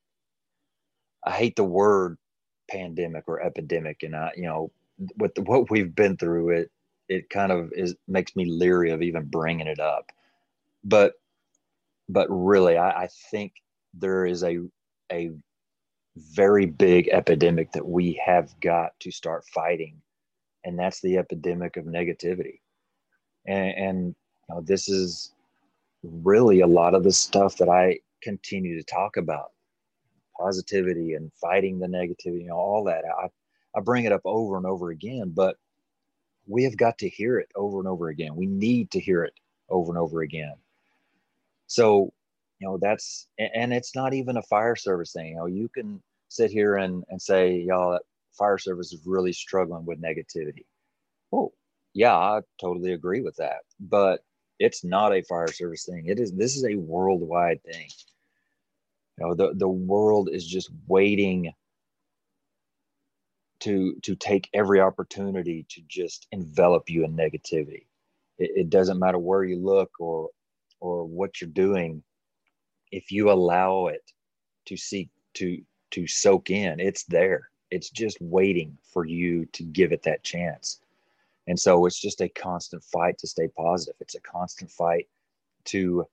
I 1.25 1.31
hate 1.31 1.55
the 1.55 1.63
word 1.63 2.17
pandemic 2.69 3.23
or 3.27 3.41
epidemic. 3.41 4.03
And 4.03 4.13
I, 4.13 4.31
you 4.35 4.43
know, 4.43 4.73
with 5.17 5.33
the, 5.35 5.43
what 5.43 5.71
we've 5.71 5.95
been 5.95 6.17
through, 6.17 6.49
it, 6.49 6.71
it 7.11 7.29
kind 7.29 7.51
of 7.51 7.73
is 7.75 7.95
makes 8.07 8.37
me 8.37 8.45
leery 8.45 8.91
of 8.91 9.01
even 9.01 9.25
bringing 9.25 9.67
it 9.67 9.81
up. 9.81 10.11
But, 10.85 11.15
but 12.07 12.27
really, 12.29 12.77
I, 12.77 13.03
I 13.03 13.09
think 13.29 13.51
there 13.93 14.25
is 14.25 14.43
a 14.43 14.59
a 15.11 15.31
very 16.15 16.65
big 16.65 17.09
epidemic 17.09 17.73
that 17.73 17.85
we 17.85 18.21
have 18.25 18.57
got 18.61 18.97
to 19.01 19.11
start 19.11 19.43
fighting, 19.53 20.01
and 20.63 20.79
that's 20.79 21.01
the 21.01 21.17
epidemic 21.17 21.75
of 21.75 21.83
negativity. 21.83 22.59
And, 23.45 23.73
and 23.75 24.15
you 24.47 24.55
know, 24.55 24.61
this 24.61 24.87
is 24.87 25.33
really 26.03 26.61
a 26.61 26.67
lot 26.67 26.95
of 26.95 27.03
the 27.03 27.11
stuff 27.11 27.57
that 27.57 27.69
I 27.69 27.99
continue 28.23 28.77
to 28.77 28.83
talk 28.85 29.17
about 29.17 29.51
positivity 30.39 31.15
and 31.15 31.29
fighting 31.41 31.77
the 31.77 31.87
negativity, 31.87 32.43
you 32.43 32.47
know, 32.47 32.55
all 32.55 32.85
that. 32.85 33.03
I, 33.05 33.27
I 33.75 33.81
bring 33.81 34.05
it 34.05 34.13
up 34.13 34.21
over 34.23 34.55
and 34.55 34.65
over 34.65 34.91
again, 34.91 35.33
but 35.35 35.57
we 36.51 36.63
have 36.63 36.77
got 36.77 36.97
to 36.99 37.09
hear 37.09 37.39
it 37.39 37.49
over 37.55 37.79
and 37.79 37.87
over 37.87 38.09
again. 38.09 38.35
We 38.35 38.45
need 38.45 38.91
to 38.91 38.99
hear 38.99 39.23
it 39.23 39.33
over 39.69 39.91
and 39.91 39.97
over 39.97 40.21
again. 40.21 40.55
So 41.67 42.13
you 42.59 42.67
know 42.67 42.77
that's 42.79 43.27
and 43.39 43.73
it's 43.73 43.95
not 43.95 44.13
even 44.13 44.37
a 44.37 44.43
fire 44.43 44.75
service 44.75 45.13
thing. 45.13 45.29
You 45.29 45.35
know 45.37 45.45
you 45.45 45.69
can 45.69 46.01
sit 46.27 46.51
here 46.51 46.75
and, 46.75 47.03
and 47.09 47.21
say 47.21 47.57
y'all 47.57 47.99
fire 48.33 48.57
service 48.57 48.93
is 48.93 49.05
really 49.05 49.33
struggling 49.33 49.85
with 49.85 50.01
negativity. 50.01 50.65
Oh 51.31 51.53
yeah 51.93 52.15
i 52.15 52.41
totally 52.59 52.93
agree 52.93 53.21
with 53.21 53.37
that. 53.37 53.61
But 53.79 54.23
it's 54.59 54.83
not 54.83 55.13
a 55.13 55.23
fire 55.23 55.51
service 55.51 55.85
thing. 55.85 56.05
It 56.07 56.19
is 56.19 56.33
this 56.33 56.55
is 56.57 56.65
a 56.65 56.75
worldwide 56.75 57.63
thing. 57.63 57.87
You 59.17 59.27
know 59.27 59.33
the, 59.33 59.53
the 59.55 59.69
world 59.69 60.29
is 60.31 60.45
just 60.45 60.69
waiting 60.87 61.53
to 63.61 63.95
to 64.03 64.15
take 64.15 64.49
every 64.53 64.81
opportunity 64.81 65.65
to 65.69 65.81
just 65.87 66.27
envelop 66.31 66.89
you 66.89 67.03
in 67.03 67.15
negativity. 67.15 67.85
It, 68.37 68.51
it 68.55 68.69
doesn't 68.69 68.99
matter 68.99 69.19
where 69.19 69.43
you 69.43 69.57
look 69.57 69.91
or 69.99 70.29
or 70.79 71.05
what 71.05 71.39
you're 71.39 71.49
doing 71.49 72.03
if 72.91 73.11
you 73.11 73.31
allow 73.31 73.87
it 73.87 74.03
to 74.65 74.77
seek 74.77 75.09
to 75.35 75.61
to 75.91 76.07
soak 76.07 76.49
in 76.49 76.79
it's 76.79 77.03
there. 77.05 77.49
It's 77.69 77.89
just 77.89 78.17
waiting 78.19 78.77
for 78.83 79.05
you 79.05 79.45
to 79.53 79.63
give 79.63 79.93
it 79.93 80.03
that 80.03 80.23
chance. 80.23 80.81
And 81.47 81.57
so 81.57 81.85
it's 81.85 81.99
just 81.99 82.21
a 82.21 82.29
constant 82.29 82.83
fight 82.83 83.17
to 83.19 83.27
stay 83.27 83.47
positive. 83.47 83.95
It's 84.01 84.15
a 84.15 84.21
constant 84.21 84.69
fight 84.71 85.07
to 85.65 86.05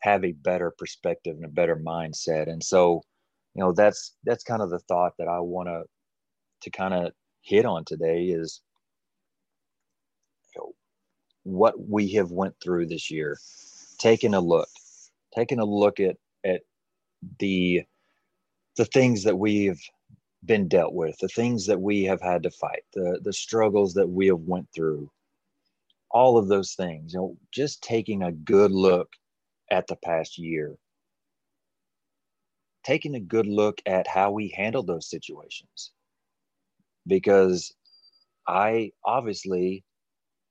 have 0.00 0.24
a 0.24 0.32
better 0.32 0.72
perspective 0.78 1.36
and 1.36 1.44
a 1.44 1.48
better 1.48 1.76
mindset. 1.76 2.48
And 2.48 2.62
so 2.62 3.02
you 3.54 3.60
know 3.60 3.72
that's 3.72 4.14
that's 4.24 4.44
kind 4.44 4.62
of 4.62 4.70
the 4.70 4.78
thought 4.80 5.12
that 5.18 5.28
i 5.28 5.38
want 5.38 5.68
to 5.68 5.84
to 6.62 6.70
kind 6.70 6.94
of 6.94 7.12
hit 7.42 7.64
on 7.64 7.84
today 7.84 8.24
is 8.26 8.60
you 10.54 10.60
know, 10.60 10.72
what 11.44 11.74
we 11.88 12.12
have 12.12 12.30
went 12.30 12.54
through 12.62 12.86
this 12.86 13.10
year. 13.10 13.36
Taking 13.98 14.34
a 14.34 14.40
look 14.40 14.68
taking 15.34 15.58
a 15.58 15.64
look 15.64 16.00
at 16.00 16.16
at 16.44 16.62
the 17.38 17.82
the 18.76 18.84
things 18.86 19.22
that 19.24 19.38
we've 19.38 19.80
been 20.44 20.66
dealt 20.66 20.94
with, 20.94 21.16
the 21.18 21.28
things 21.28 21.66
that 21.66 21.80
we 21.80 22.04
have 22.04 22.20
had 22.20 22.42
to 22.42 22.50
fight, 22.50 22.82
the 22.94 23.20
the 23.22 23.32
struggles 23.32 23.94
that 23.94 24.08
we 24.08 24.26
have 24.26 24.40
went 24.40 24.68
through, 24.74 25.10
all 26.10 26.36
of 26.38 26.48
those 26.48 26.74
things. 26.74 27.12
You 27.12 27.20
know, 27.20 27.36
just 27.52 27.82
taking 27.82 28.22
a 28.22 28.32
good 28.32 28.72
look 28.72 29.08
at 29.70 29.86
the 29.86 29.96
past 29.96 30.38
year, 30.38 30.76
taking 32.84 33.14
a 33.14 33.20
good 33.20 33.46
look 33.46 33.80
at 33.86 34.06
how 34.06 34.30
we 34.30 34.54
handled 34.56 34.86
those 34.86 35.08
situations, 35.08 35.92
because 37.06 37.74
I 38.46 38.92
obviously 39.04 39.84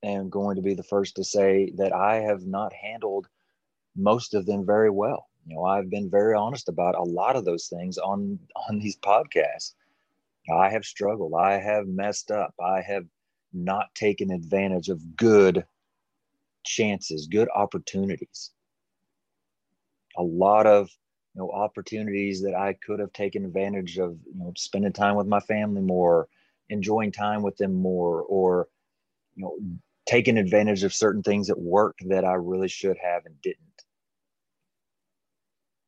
am 0.04 0.30
going 0.30 0.56
to 0.56 0.62
be 0.62 0.74
the 0.74 0.84
first 0.84 1.16
to 1.16 1.24
say 1.24 1.72
that 1.78 1.94
I 1.94 2.18
have 2.18 2.46
not 2.46 2.74
handled 2.74 3.28
most 3.96 4.34
of 4.34 4.46
them 4.46 4.66
very 4.66 4.90
well. 4.90 5.28
You 5.46 5.56
know, 5.56 5.66
I've 5.66 5.90
been 5.90 6.10
very 6.10 6.36
honest 6.36 6.70
about 6.70 6.96
a 6.96 7.04
lot 7.04 7.36
of 7.36 7.46
those 7.46 7.68
things 7.68 7.98
on 7.98 8.40
on 8.70 8.80
these 8.80 8.98
podcasts. 8.98 9.74
I 10.52 10.70
have 10.70 10.86
struggled. 10.86 11.34
I 11.36 11.54
have 11.60 11.88
messed 11.88 12.32
up. 12.32 12.54
I 12.60 12.82
have 12.82 13.06
not 13.54 13.94
taken 13.96 14.32
advantage 14.32 14.90
of 14.90 15.16
good 15.16 15.66
chances, 16.64 17.28
good 17.28 17.50
opportunities. 17.54 18.52
A 20.18 20.24
lot 20.24 20.68
of 20.68 20.90
you 21.36 21.42
know 21.42 21.52
opportunities 21.52 22.42
that 22.44 22.56
I 22.56 22.74
could 22.74 23.00
have 23.00 23.14
taken 23.14 23.46
advantage 23.46 23.98
of, 23.98 24.18
you 24.26 24.40
know, 24.40 24.54
spending 24.58 24.94
time 24.94 25.16
with 25.16 25.28
my 25.28 25.40
family 25.40 25.82
more, 25.82 26.28
enjoying 26.72 27.12
time 27.12 27.44
with 27.44 27.58
them 27.58 27.74
more, 27.74 28.22
or 28.22 28.68
you 29.36 29.44
know, 29.44 29.58
taking 30.08 30.38
advantage 30.38 30.84
of 30.84 30.94
certain 30.94 31.24
things 31.24 31.50
at 31.50 31.60
work 31.60 31.98
that 32.08 32.26
I 32.26 32.34
really 32.34 32.68
should 32.68 32.98
have 33.02 33.26
and 33.26 33.40
didn't. 33.42 33.60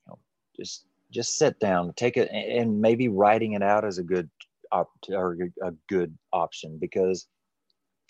You 0.06 0.10
know, 0.10 0.20
just 0.56 0.86
just 1.12 1.38
sit 1.38 1.60
down 1.60 1.94
take 1.96 2.18
it 2.18 2.30
and 2.32 2.82
maybe 2.82 3.08
writing 3.08 3.54
it 3.54 3.64
out 3.64 3.86
as 3.86 3.98
a 3.98 4.04
good 4.04 4.30
op- 4.72 4.92
or 5.10 5.38
a 5.64 5.72
good 5.88 6.18
option 6.32 6.78
because 6.80 7.28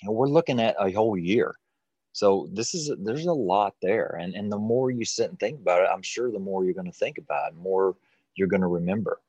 you 0.01 0.08
know, 0.08 0.13
we're 0.13 0.27
looking 0.27 0.60
at 0.60 0.75
a 0.80 0.92
whole 0.92 1.18
year. 1.18 1.56
So 2.13 2.48
this 2.53 2.74
is 2.75 2.92
there's 3.00 3.25
a 3.25 3.34
lot 3.34 3.75
there. 3.82 4.18
And 4.20 4.36
and 4.36 4.51
the 4.51 4.58
more 4.58 4.92
you 4.92 5.06
sit 5.06 5.30
and 5.30 5.39
think 5.39 5.60
about 5.60 5.82
it 5.82 5.89
i'm 5.92 6.01
sure 6.01 6.32
the 6.32 6.39
more 6.39 6.63
you're 6.63 6.74
going 6.74 6.92
to 6.92 6.98
think 6.98 7.18
about 7.18 7.51
it 7.51 7.56
more 7.56 7.96
you're 8.36 8.48
going 8.48 8.62
to 8.62 8.68
remember 8.68 9.20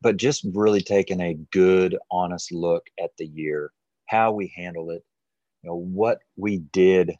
but 0.00 0.16
just 0.16 0.46
really 0.54 0.80
taking 0.80 1.20
a 1.20 1.38
good 1.52 1.96
honest 2.10 2.52
look 2.52 2.86
at 3.02 3.10
the 3.18 3.26
year 3.26 3.72
how 4.06 4.32
we 4.32 4.52
handle 4.56 4.90
it 4.90 5.04
you 5.62 5.70
know 5.70 5.76
what 5.76 6.20
we 6.36 6.58
did 6.72 7.14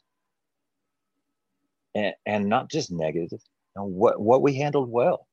and, 1.95 2.13
and 2.25 2.47
not 2.47 2.69
just 2.69 2.91
negative 2.91 3.41
know, 3.79 3.85
what 3.85 4.19
what 4.21 4.41
we 4.41 4.55
handled 4.55 4.89
well. 4.89 5.27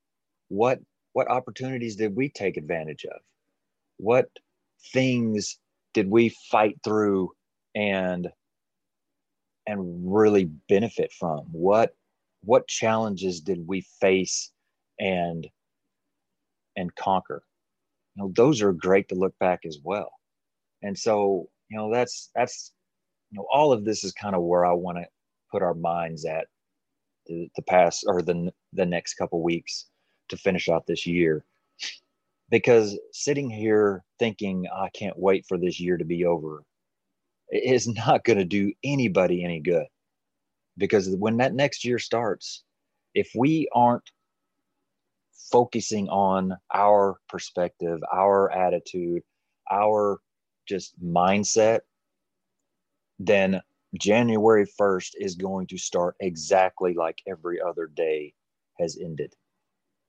What 0.49 0.81
what 1.13 1.31
opportunities 1.31 1.97
did 1.97 2.15
we 2.15 2.29
take 2.29 2.57
advantage 2.57 3.05
of? 3.05 3.21
What 3.99 4.29
things 4.93 5.59
did 5.95 6.11
we 6.11 6.31
fight 6.51 6.77
through 6.85 7.33
and 7.75 8.29
and 9.67 10.13
really 10.13 10.45
benefit 10.69 11.13
from? 11.13 11.47
What 11.53 11.95
what 12.45 12.69
challenges 12.69 13.41
did 13.41 13.67
we 13.67 13.83
face 14.01 14.53
and 15.01 15.47
and 16.77 16.95
conquer. 16.97 17.43
You 18.15 18.25
know 18.25 18.33
those 18.35 18.63
are 18.63 18.73
great 18.73 19.09
to 19.09 19.15
look 19.15 19.35
back 19.39 19.61
as 19.67 19.79
well. 19.83 20.11
And 20.83 20.99
so 20.99 21.49
you 21.69 21.77
know 21.77 21.93
that's 21.93 22.31
that's 22.35 22.73
you 23.31 23.39
know 23.39 23.47
all 23.53 23.73
of 23.73 23.85
this 23.85 24.05
is 24.05 24.13
kind 24.13 24.35
of 24.35 24.43
where 24.43 24.65
i 24.65 24.73
want 24.73 24.99
to 24.99 25.05
put 25.51 25.63
our 25.63 25.75
minds 25.75 26.25
at 26.25 26.47
the, 27.27 27.49
the 27.57 27.63
past 27.63 28.05
or 28.07 28.23
the 28.23 28.53
the 28.73 28.87
next 28.87 29.15
couple 29.15 29.43
weeks 29.43 29.87
to 30.29 30.37
finish 30.37 30.69
out 30.69 30.87
this 30.87 31.07
year. 31.07 31.45
Because 32.51 32.99
sitting 33.13 33.51
here 33.51 34.05
thinking 34.19 34.67
i 34.75 34.89
can't 34.91 35.19
wait 35.19 35.45
for 35.49 35.59
this 35.59 35.81
year 35.81 35.97
to 35.97 36.05
be 36.05 36.25
over 36.25 36.63
is 37.51 37.87
not 37.89 38.25
going 38.25 38.39
to 38.39 38.45
do 38.45 38.73
anybody 38.85 39.45
any 39.45 39.61
good. 39.61 39.87
Because 40.79 41.09
when 41.17 41.39
that 41.39 41.55
next 41.55 41.85
year 41.85 41.99
starts 41.99 42.65
if 43.15 43.31
we 43.35 43.69
aren't 43.75 44.11
focusing 45.51 46.09
on 46.09 46.57
our 46.75 47.19
perspective 47.29 48.01
our 48.13 48.51
attitude 48.53 49.23
our 49.71 50.19
just 50.67 51.01
mindset 51.03 51.81
then 53.19 53.61
January 53.99 54.67
1st 54.79 55.13
is 55.19 55.35
going 55.35 55.67
to 55.69 55.79
start 55.79 56.17
exactly 56.21 56.95
like 56.95 57.23
every 57.27 57.61
other 57.61 57.87
day 57.87 58.35
has 58.79 58.99
ended. 59.01 59.35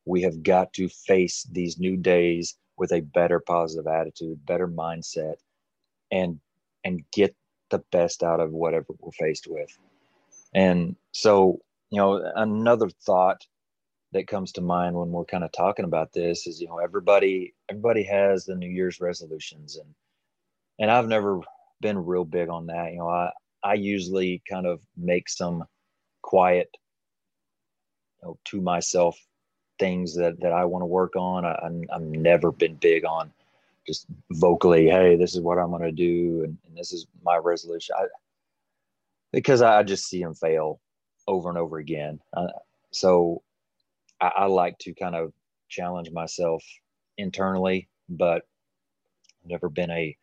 We 0.05 0.21
have 0.23 0.43
got 0.43 0.73
to 0.73 0.89
face 0.89 1.47
these 1.51 1.79
new 1.79 1.97
days 1.97 2.55
with 2.77 2.91
a 2.91 3.01
better 3.01 3.39
positive 3.39 3.87
attitude, 3.87 4.45
better 4.45 4.67
mindset, 4.67 5.35
and 6.11 6.39
and 6.83 7.03
get 7.11 7.35
the 7.69 7.79
best 7.91 8.23
out 8.23 8.39
of 8.39 8.51
whatever 8.51 8.87
we're 8.99 9.11
faced 9.11 9.47
with. 9.47 9.77
And 10.53 10.95
so, 11.11 11.59
you 11.89 11.97
know, 11.97 12.31
another 12.35 12.89
thought 12.89 13.45
that 14.13 14.27
comes 14.27 14.51
to 14.53 14.61
mind 14.61 14.95
when 14.95 15.11
we're 15.11 15.25
kind 15.25 15.43
of 15.43 15.51
talking 15.51 15.85
about 15.85 16.13
this 16.13 16.47
is, 16.47 16.61
you 16.61 16.67
know, 16.67 16.77
everybody 16.79 17.53
everybody 17.69 18.03
has 18.03 18.45
the 18.45 18.55
New 18.55 18.69
Year's 18.69 18.99
resolutions 19.01 19.77
and 19.77 19.93
and 20.79 20.91
I've 20.91 21.07
never 21.07 21.41
been 21.81 21.97
real 21.97 22.25
big 22.25 22.49
on 22.49 22.67
that. 22.67 22.91
You 22.91 22.99
know, 22.99 23.09
I 23.09 23.31
I 23.63 23.73
usually 23.73 24.41
kind 24.49 24.65
of 24.65 24.81
make 24.95 25.29
some 25.29 25.65
quiet, 26.21 26.69
you 28.21 28.29
know, 28.29 28.39
to 28.45 28.61
myself 28.61 29.17
things 29.79 30.15
that 30.15 30.39
that 30.41 30.53
I 30.53 30.65
want 30.65 30.83
to 30.83 30.87
work 30.87 31.15
on. 31.15 31.45
I, 31.45 31.59
I'm 31.63 31.83
I've 31.93 32.01
never 32.01 32.51
been 32.51 32.75
big 32.75 33.05
on 33.05 33.31
just 33.87 34.05
vocally, 34.31 34.87
hey, 34.87 35.15
this 35.15 35.33
is 35.33 35.41
what 35.41 35.57
I'm 35.57 35.69
going 35.69 35.81
to 35.81 35.91
do, 35.91 36.43
and, 36.43 36.57
and, 36.67 36.77
this 36.77 36.91
is 36.91 37.07
my 37.23 37.37
resolution. 37.37 37.95
I, 37.97 38.05
because 39.31 39.61
I 39.61 39.81
just 39.83 40.07
see 40.07 40.21
them 40.21 40.33
fail 40.33 40.81
over 41.25 41.49
and 41.49 41.57
over 41.57 41.77
again. 41.77 42.19
Uh, 42.33 42.47
so 42.91 43.41
I, 44.19 44.31
I, 44.35 44.45
like 44.45 44.77
to 44.79 44.93
kind 44.93 45.15
of 45.15 45.33
challenge 45.69 46.11
myself 46.11 46.63
internally, 47.17 47.87
but 48.09 48.43
I've 49.43 49.49
never 49.49 49.69
been 49.69 49.91
a 49.91 50.17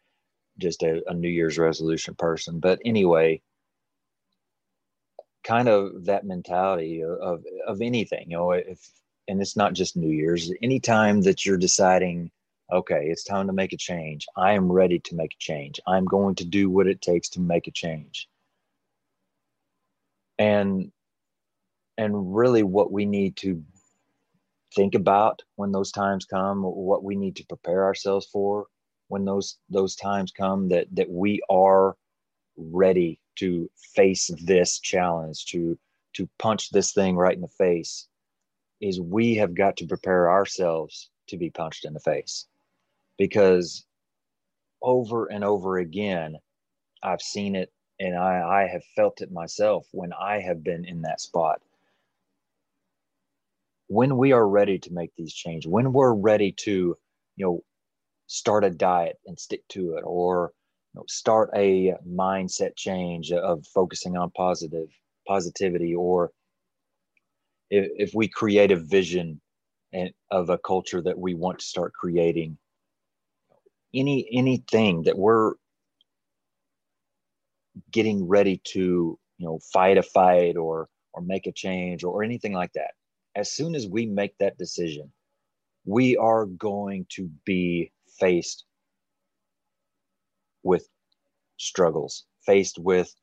just 0.58 0.82
a, 0.82 1.02
a 1.08 1.14
New 1.14 1.28
Year's 1.28 1.58
resolution 1.58 2.14
person. 2.14 2.60
But 2.60 2.80
anyway, 2.84 3.42
kind 5.42 5.68
of 5.68 6.04
that 6.06 6.24
mentality 6.24 7.02
of, 7.02 7.44
of, 7.66 7.82
anything, 7.82 8.30
you 8.30 8.36
know, 8.36 8.52
if 8.52 8.80
and 9.26 9.40
it's 9.40 9.56
not 9.56 9.72
just 9.72 9.96
New 9.96 10.10
Year's, 10.10 10.52
anytime 10.62 11.22
that 11.22 11.46
you're 11.46 11.56
deciding 11.56 12.30
okay, 12.72 13.06
it's 13.08 13.24
time 13.24 13.46
to 13.46 13.52
make 13.52 13.72
a 13.72 13.76
change. 13.76 14.26
I 14.36 14.52
am 14.52 14.70
ready 14.70 14.98
to 14.98 15.14
make 15.14 15.32
a 15.32 15.38
change. 15.38 15.80
I'm 15.86 16.04
going 16.04 16.34
to 16.36 16.44
do 16.44 16.70
what 16.70 16.86
it 16.86 17.02
takes 17.02 17.28
to 17.30 17.40
make 17.40 17.66
a 17.66 17.70
change. 17.70 18.28
And 20.38 20.90
and 21.96 22.34
really 22.34 22.64
what 22.64 22.90
we 22.90 23.06
need 23.06 23.36
to 23.36 23.62
think 24.74 24.94
about 24.94 25.42
when 25.56 25.72
those 25.72 25.92
times 25.92 26.24
come, 26.24 26.62
what 26.62 27.04
we 27.04 27.16
need 27.16 27.36
to 27.36 27.46
prepare 27.46 27.84
ourselves 27.84 28.26
for 28.26 28.66
when 29.08 29.24
those 29.24 29.58
those 29.68 29.94
times 29.96 30.32
come 30.32 30.68
that 30.68 30.86
that 30.92 31.10
we 31.10 31.40
are 31.50 31.96
ready 32.56 33.20
to 33.36 33.70
face 33.94 34.30
this 34.44 34.78
challenge 34.78 35.46
to 35.46 35.78
to 36.14 36.28
punch 36.38 36.70
this 36.70 36.92
thing 36.92 37.16
right 37.16 37.34
in 37.34 37.42
the 37.42 37.48
face 37.48 38.08
is 38.80 39.00
we 39.00 39.34
have 39.34 39.54
got 39.54 39.76
to 39.76 39.86
prepare 39.86 40.30
ourselves 40.30 41.10
to 41.26 41.36
be 41.36 41.50
punched 41.50 41.84
in 41.84 41.94
the 41.94 42.00
face 42.00 42.46
because 43.18 43.86
over 44.82 45.26
and 45.26 45.42
over 45.42 45.78
again, 45.78 46.36
I've 47.02 47.22
seen 47.22 47.56
it 47.56 47.72
and 48.00 48.16
I, 48.16 48.62
I 48.62 48.66
have 48.66 48.84
felt 48.96 49.22
it 49.22 49.32
myself 49.32 49.86
when 49.92 50.12
I 50.12 50.40
have 50.40 50.62
been 50.62 50.84
in 50.84 51.02
that 51.02 51.20
spot. 51.20 51.60
When 53.94 54.16
we 54.16 54.32
are 54.32 54.48
ready 54.48 54.76
to 54.80 54.92
make 54.92 55.12
these 55.16 55.32
changes, 55.32 55.70
when 55.70 55.92
we're 55.92 56.14
ready 56.14 56.50
to, 56.64 56.96
you 57.36 57.44
know, 57.46 57.60
start 58.26 58.64
a 58.64 58.70
diet 58.70 59.20
and 59.26 59.38
stick 59.38 59.62
to 59.68 59.94
it, 59.94 60.02
or 60.04 60.52
you 60.92 60.98
know, 60.98 61.04
start 61.08 61.50
a 61.54 61.94
mindset 62.04 62.74
change 62.74 63.30
of 63.30 63.64
focusing 63.72 64.16
on 64.16 64.32
positive 64.32 64.88
positivity, 65.28 65.94
or 65.94 66.32
if, 67.70 67.88
if 68.08 68.14
we 68.14 68.26
create 68.26 68.72
a 68.72 68.76
vision 68.76 69.40
and 69.92 70.10
of 70.32 70.50
a 70.50 70.58
culture 70.58 71.00
that 71.00 71.16
we 71.16 71.34
want 71.34 71.60
to 71.60 71.64
start 71.64 71.92
creating 71.92 72.58
any 73.94 74.28
anything 74.32 75.04
that 75.04 75.16
we're 75.16 75.52
getting 77.92 78.26
ready 78.26 78.60
to 78.64 79.16
you 79.38 79.46
know 79.46 79.60
fight 79.72 79.98
a 79.98 80.02
fight 80.02 80.56
or 80.56 80.88
or 81.12 81.22
make 81.22 81.46
a 81.46 81.52
change 81.52 82.02
or 82.02 82.24
anything 82.24 82.52
like 82.52 82.72
that 82.72 82.90
as 83.36 83.52
soon 83.52 83.74
as 83.74 83.86
we 83.86 84.06
make 84.06 84.36
that 84.38 84.58
decision 84.58 85.12
we 85.84 86.16
are 86.16 86.46
going 86.46 87.06
to 87.10 87.30
be 87.44 87.90
faced 88.18 88.64
with 90.62 90.88
struggles 91.58 92.24
faced 92.46 92.78
with 92.78 93.14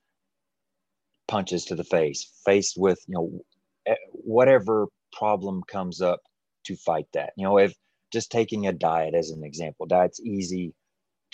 punches 1.28 1.66
to 1.66 1.76
the 1.76 1.84
face 1.84 2.32
faced 2.46 2.76
with 2.78 3.00
you 3.08 3.14
know 3.16 3.42
eh, 3.88 3.96
whatever 4.12 4.88
problem 5.14 5.64
comes 5.68 6.02
up 6.02 6.22
to 6.64 6.76
fight 6.76 7.08
that. 7.14 7.34
You 7.38 7.46
know 7.46 7.58
if 7.58 7.74
just 8.12 8.32
taking 8.32 8.68
a 8.68 8.74
diet 8.74 9.16
as 9.16 9.32
an 9.32 9.44
example 9.44 9.86
diet's 9.86 10.20
easy 10.20 10.74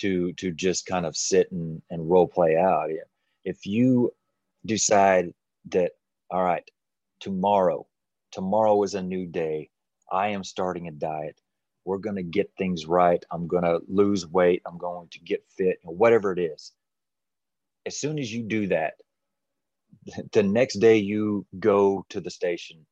to 0.00 0.32
to 0.34 0.52
just 0.52 0.86
kind 0.86 1.04
of 1.04 1.16
sit 1.16 1.50
and, 1.50 1.82
and 1.90 2.08
role 2.08 2.28
play 2.28 2.56
out. 2.56 2.90
If 3.44 3.66
you 3.66 4.12
decide 4.64 5.32
that 5.70 5.92
all 6.30 6.44
right 6.44 6.68
tomorrow 7.20 7.86
tomorrow 8.32 8.82
is 8.82 8.94
a 8.94 9.02
new 9.02 9.26
day. 9.26 9.70
I 10.10 10.28
am 10.28 10.44
starting 10.44 10.88
a 10.88 10.92
diet. 10.92 11.40
We're 11.84 11.98
going 11.98 12.16
to 12.16 12.22
get 12.22 12.50
things 12.58 12.86
right. 12.86 13.24
I'm 13.30 13.46
going 13.46 13.64
to 13.64 13.80
lose 13.88 14.26
weight. 14.26 14.62
I'm 14.66 14.78
going 14.78 15.08
to 15.10 15.20
get 15.20 15.44
fit 15.56 15.78
whatever 15.82 16.32
it 16.32 16.38
is. 16.38 16.72
As 17.86 17.98
soon 17.98 18.18
as 18.18 18.32
you 18.32 18.42
do 18.42 18.66
that 18.68 18.94
the 20.32 20.42
next 20.42 20.74
day 20.74 20.96
you 20.96 21.46
go 21.58 22.04
to 22.10 22.20
the 22.20 22.30
station 22.30 22.86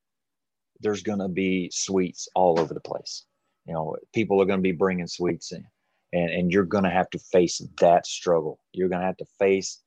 there's 0.81 1.03
going 1.03 1.19
to 1.19 1.29
be 1.29 1.71
sweets 1.73 2.29
all 2.35 2.61
over 2.61 2.75
the 2.75 2.81
place. 2.81 3.25
You 3.67 3.75
know 3.75 3.97
people 4.15 4.41
are 4.41 4.47
going 4.47 4.59
to 4.59 4.63
be 4.63 4.73
bringing 4.73 5.07
sweets 5.07 5.53
in 5.53 5.65
and 6.13 6.31
and 6.31 6.53
you're 6.53 6.65
going 6.65 6.85
to 6.85 6.91
have 6.91 7.11
to 7.11 7.19
face 7.19 7.61
that 7.81 8.07
struggle. 8.07 8.59
You're 8.73 8.89
going 8.89 9.01
to 9.01 9.07
have 9.07 9.17
to 9.19 9.27
face 9.39 9.83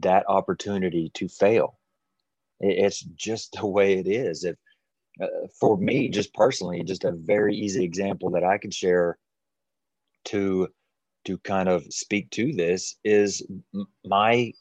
that 0.00 0.24
opportunity 0.28 1.10
to 1.14 1.28
fail. 1.28 1.78
It's 2.60 3.00
just 3.00 3.52
the 3.60 3.66
way 3.66 3.94
it 3.98 4.06
is. 4.06 4.44
If 4.44 4.56
uh, 5.20 5.26
for 5.58 5.76
me 5.76 6.08
just 6.08 6.32
personally 6.34 6.82
just 6.82 7.04
a 7.04 7.12
very 7.12 7.54
easy 7.54 7.84
example 7.84 8.30
that 8.30 8.44
i 8.44 8.58
could 8.58 8.72
share 8.72 9.18
to 10.24 10.68
to 11.24 11.38
kind 11.38 11.68
of 11.68 11.84
speak 11.90 12.30
to 12.30 12.52
this 12.52 12.96
is 13.04 13.46
my 14.04 14.52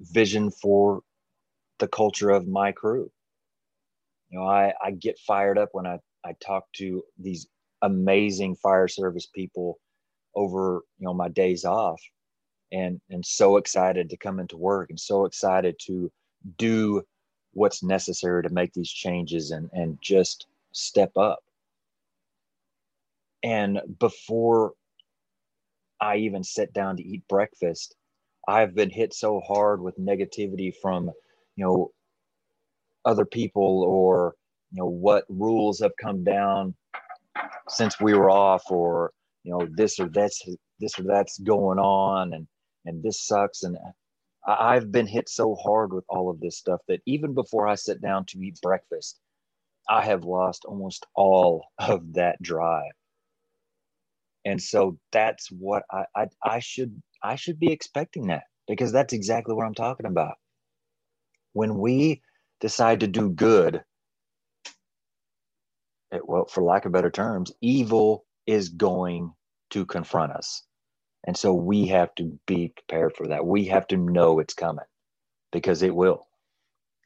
vision 0.00 0.50
for 0.50 1.00
the 1.78 1.88
culture 1.88 2.30
of 2.30 2.46
my 2.46 2.72
crew. 2.72 3.10
You 4.30 4.38
know 4.38 4.46
i 4.46 4.72
i 4.82 4.90
get 4.90 5.18
fired 5.18 5.58
up 5.58 5.70
when 5.72 5.86
i 5.86 5.98
i 6.24 6.34
talk 6.44 6.64
to 6.74 7.04
these 7.18 7.46
amazing 7.82 8.56
fire 8.56 8.88
service 8.88 9.26
people 9.26 9.78
over 10.34 10.82
you 10.98 11.04
know 11.04 11.14
my 11.14 11.28
days 11.28 11.64
off 11.64 12.00
and 12.72 13.00
and 13.10 13.24
so 13.24 13.58
excited 13.58 14.10
to 14.10 14.16
come 14.16 14.40
into 14.40 14.56
work 14.56 14.90
and 14.90 14.98
so 14.98 15.26
excited 15.26 15.76
to 15.86 16.10
do 16.56 17.02
what's 17.54 17.82
necessary 17.82 18.42
to 18.42 18.50
make 18.50 18.72
these 18.72 18.90
changes 18.90 19.50
and 19.50 19.70
and 19.72 19.98
just 20.00 20.46
step 20.72 21.16
up. 21.16 21.40
And 23.42 23.80
before 23.98 24.72
i 26.00 26.16
even 26.16 26.42
sit 26.42 26.72
down 26.72 26.96
to 26.96 27.04
eat 27.04 27.22
breakfast 27.28 27.94
i've 28.48 28.74
been 28.74 28.90
hit 28.90 29.14
so 29.14 29.40
hard 29.46 29.80
with 29.80 29.96
negativity 29.96 30.74
from 30.82 31.06
you 31.54 31.64
know 31.64 31.90
other 33.04 33.24
people 33.24 33.84
or 33.84 34.34
you 34.72 34.80
know 34.80 34.88
what 34.88 35.24
rules 35.28 35.78
have 35.78 35.92
come 36.00 36.24
down 36.24 36.74
since 37.68 38.00
we 38.00 38.14
were 38.14 38.28
off 38.28 38.68
or 38.70 39.12
you 39.44 39.52
know 39.52 39.68
this 39.76 40.00
or 40.00 40.08
that's 40.08 40.42
this 40.80 40.98
or 40.98 41.04
that's 41.04 41.38
going 41.38 41.78
on 41.78 42.32
and 42.32 42.46
and 42.84 43.02
this 43.02 43.24
sucks. 43.24 43.62
And 43.62 43.76
I've 44.46 44.92
been 44.92 45.06
hit 45.06 45.28
so 45.28 45.54
hard 45.56 45.92
with 45.92 46.04
all 46.08 46.30
of 46.30 46.40
this 46.40 46.58
stuff 46.58 46.80
that 46.88 47.00
even 47.06 47.34
before 47.34 47.66
i 47.68 47.74
sit 47.74 48.00
down 48.02 48.26
to 48.26 48.38
eat 48.40 48.58
breakfast 48.62 49.20
i 49.88 50.02
have 50.02 50.24
lost 50.24 50.64
almost 50.66 51.06
all 51.14 51.66
of 51.78 52.14
that 52.14 52.40
drive 52.42 52.92
and 54.44 54.60
so 54.60 54.98
that's 55.12 55.50
what 55.50 55.84
I, 55.90 56.04
I 56.16 56.26
i 56.42 56.58
should 56.60 57.00
i 57.22 57.36
should 57.36 57.58
be 57.58 57.72
expecting 57.72 58.28
that 58.28 58.44
because 58.68 58.92
that's 58.92 59.12
exactly 59.12 59.54
what 59.54 59.66
i'm 59.66 59.74
talking 59.74 60.06
about 60.06 60.36
when 61.52 61.78
we 61.78 62.22
decide 62.60 63.00
to 63.00 63.06
do 63.06 63.30
good 63.30 63.82
it, 66.12 66.26
well 66.28 66.46
for 66.46 66.62
lack 66.62 66.84
of 66.84 66.92
better 66.92 67.10
terms 67.10 67.52
evil 67.60 68.24
is 68.46 68.68
going 68.70 69.32
to 69.70 69.86
confront 69.86 70.32
us. 70.32 70.62
And 71.26 71.36
so 71.36 71.54
we 71.54 71.86
have 71.88 72.14
to 72.16 72.38
be 72.46 72.70
prepared 72.76 73.16
for 73.16 73.28
that. 73.28 73.46
We 73.46 73.66
have 73.66 73.86
to 73.88 73.96
know 73.98 74.38
it's 74.40 74.54
coming 74.54 74.84
because 75.52 75.82
it 75.82 75.94
will. 75.94 76.26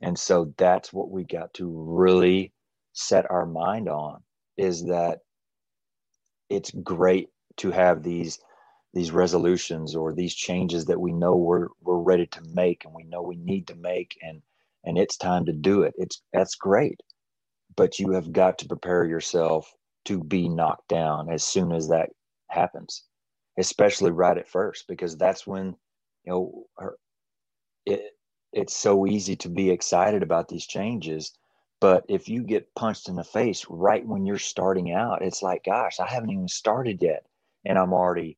And 0.02 0.18
so 0.18 0.54
that's 0.58 0.92
what 0.92 1.10
we 1.10 1.24
got 1.24 1.54
to 1.54 1.66
really 1.70 2.52
set 2.94 3.30
our 3.30 3.46
mind 3.46 3.88
on 3.88 4.22
is 4.58 4.86
that 4.86 5.20
it's 6.50 6.70
great 6.70 7.28
to 7.58 7.70
have 7.70 8.02
these 8.02 8.38
these 8.94 9.12
resolutions 9.12 9.94
or 9.96 10.14
these 10.14 10.34
changes 10.34 10.86
that 10.86 11.00
we 11.00 11.12
know 11.12 11.36
we're 11.36 11.68
we're 11.82 11.98
ready 11.98 12.26
to 12.26 12.40
make 12.54 12.84
and 12.84 12.94
we 12.94 13.04
know 13.04 13.22
we 13.22 13.36
need 13.36 13.66
to 13.68 13.74
make 13.76 14.18
and 14.22 14.42
and 14.84 14.98
it's 14.98 15.16
time 15.16 15.46
to 15.46 15.52
do 15.52 15.82
it 15.82 15.94
it's 15.98 16.22
that's 16.32 16.54
great 16.56 17.00
but 17.76 17.98
you 17.98 18.12
have 18.12 18.32
got 18.32 18.58
to 18.58 18.68
prepare 18.68 19.04
yourself 19.06 19.72
to 20.06 20.22
be 20.24 20.48
knocked 20.48 20.88
down 20.88 21.30
as 21.30 21.44
soon 21.44 21.72
as 21.72 21.88
that 21.88 22.10
happens 22.50 23.04
especially 23.58 24.10
right 24.12 24.38
at 24.38 24.48
first 24.48 24.86
because 24.88 25.16
that's 25.16 25.46
when 25.46 25.76
you 26.24 26.32
know 26.32 26.66
it 27.86 28.12
it's 28.52 28.76
so 28.76 29.06
easy 29.06 29.36
to 29.36 29.48
be 29.48 29.70
excited 29.70 30.22
about 30.22 30.48
these 30.48 30.66
changes. 30.66 31.32
But 31.80 32.04
if 32.08 32.28
you 32.28 32.42
get 32.42 32.74
punched 32.74 33.08
in 33.08 33.16
the 33.16 33.24
face 33.24 33.66
right 33.68 34.06
when 34.06 34.26
you're 34.26 34.38
starting 34.38 34.92
out 34.92 35.22
it's 35.22 35.42
like 35.42 35.64
gosh 35.64 36.00
i 36.00 36.06
haven't 36.06 36.30
even 36.30 36.48
started 36.48 37.00
yet 37.02 37.24
and 37.64 37.78
i'm 37.78 37.92
already 37.92 38.36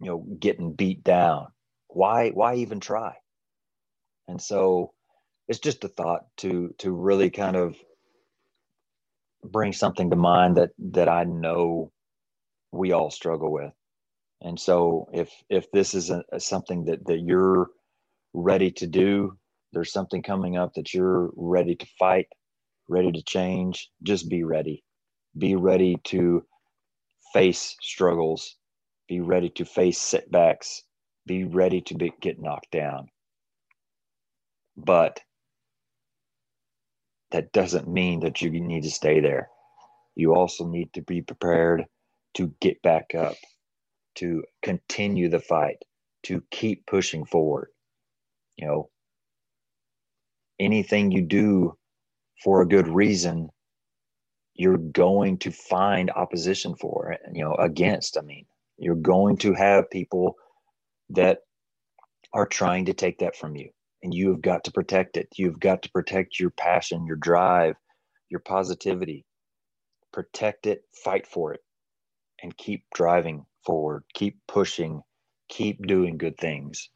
you 0.00 0.06
know 0.06 0.26
getting 0.38 0.72
beat 0.72 1.04
down. 1.04 1.48
Why 1.88 2.30
why 2.30 2.56
even 2.56 2.80
try? 2.80 3.14
And 4.28 4.40
so 4.40 4.92
it's 5.48 5.58
just 5.58 5.84
a 5.84 5.88
thought 5.88 6.26
to 6.38 6.74
to 6.78 6.90
really 6.92 7.30
kind 7.30 7.56
of 7.56 7.76
bring 9.44 9.72
something 9.72 10.10
to 10.10 10.16
mind 10.16 10.56
that 10.56 10.70
that 10.78 11.08
i 11.08 11.24
know 11.24 11.90
we 12.72 12.92
all 12.92 13.10
struggle 13.10 13.50
with 13.52 13.72
and 14.42 14.58
so 14.58 15.08
if 15.12 15.30
if 15.48 15.70
this 15.72 15.94
is 15.94 16.10
a, 16.10 16.22
a 16.32 16.40
something 16.40 16.84
that 16.84 17.04
that 17.06 17.20
you're 17.20 17.68
ready 18.34 18.70
to 18.70 18.86
do 18.86 19.36
there's 19.72 19.92
something 19.92 20.22
coming 20.22 20.56
up 20.56 20.72
that 20.74 20.94
you're 20.94 21.30
ready 21.36 21.74
to 21.74 21.86
fight 21.98 22.26
ready 22.88 23.12
to 23.12 23.22
change 23.22 23.90
just 24.02 24.28
be 24.28 24.44
ready 24.44 24.82
be 25.38 25.56
ready 25.56 25.96
to 26.04 26.44
face 27.32 27.76
struggles 27.80 28.56
be 29.10 29.20
ready 29.20 29.50
to 29.50 29.64
face 29.64 29.98
setbacks, 29.98 30.84
be 31.26 31.42
ready 31.42 31.80
to 31.80 31.94
be, 31.96 32.12
get 32.20 32.40
knocked 32.40 32.70
down. 32.70 33.08
But 34.76 35.20
that 37.32 37.52
doesn't 37.52 37.88
mean 37.88 38.20
that 38.20 38.40
you 38.40 38.50
need 38.50 38.84
to 38.84 38.90
stay 38.90 39.18
there. 39.20 39.48
You 40.14 40.32
also 40.32 40.68
need 40.68 40.92
to 40.92 41.02
be 41.02 41.22
prepared 41.22 41.86
to 42.34 42.54
get 42.60 42.80
back 42.82 43.16
up, 43.16 43.34
to 44.20 44.44
continue 44.62 45.28
the 45.30 45.40
fight, 45.40 45.82
to 46.24 46.42
keep 46.50 46.86
pushing 46.86 47.24
forward. 47.24 47.68
You 48.56 48.66
know, 48.66 48.90
anything 50.58 51.10
you 51.10 51.22
do 51.22 51.76
for 52.44 52.60
a 52.60 52.68
good 52.68 52.86
reason, 52.86 53.48
you're 54.54 54.76
going 54.76 55.38
to 55.38 55.50
find 55.50 56.10
opposition 56.10 56.74
for 56.76 57.12
it, 57.12 57.20
you 57.32 57.42
know, 57.42 57.54
against. 57.54 58.18
I 58.18 58.20
mean, 58.20 58.44
you're 58.76 58.94
going 58.94 59.38
to 59.38 59.54
have 59.54 59.90
people 59.90 60.34
that 61.10 61.38
are 62.34 62.46
trying 62.46 62.84
to 62.84 62.92
take 62.92 63.18
that 63.20 63.36
from 63.36 63.56
you, 63.56 63.70
and 64.02 64.12
you 64.12 64.28
have 64.30 64.42
got 64.42 64.64
to 64.64 64.70
protect 64.70 65.16
it. 65.16 65.28
You've 65.36 65.60
got 65.60 65.82
to 65.82 65.90
protect 65.90 66.38
your 66.38 66.50
passion, 66.50 67.06
your 67.06 67.16
drive, 67.16 67.74
your 68.28 68.40
positivity. 68.40 69.24
Protect 70.12 70.66
it, 70.66 70.82
fight 71.04 71.26
for 71.26 71.54
it, 71.54 71.60
and 72.42 72.54
keep 72.56 72.84
driving 72.94 73.46
forward, 73.64 74.04
keep 74.14 74.38
pushing, 74.48 75.02
keep 75.48 75.86
doing 75.86 76.18
good 76.18 76.36
things. 76.38 76.90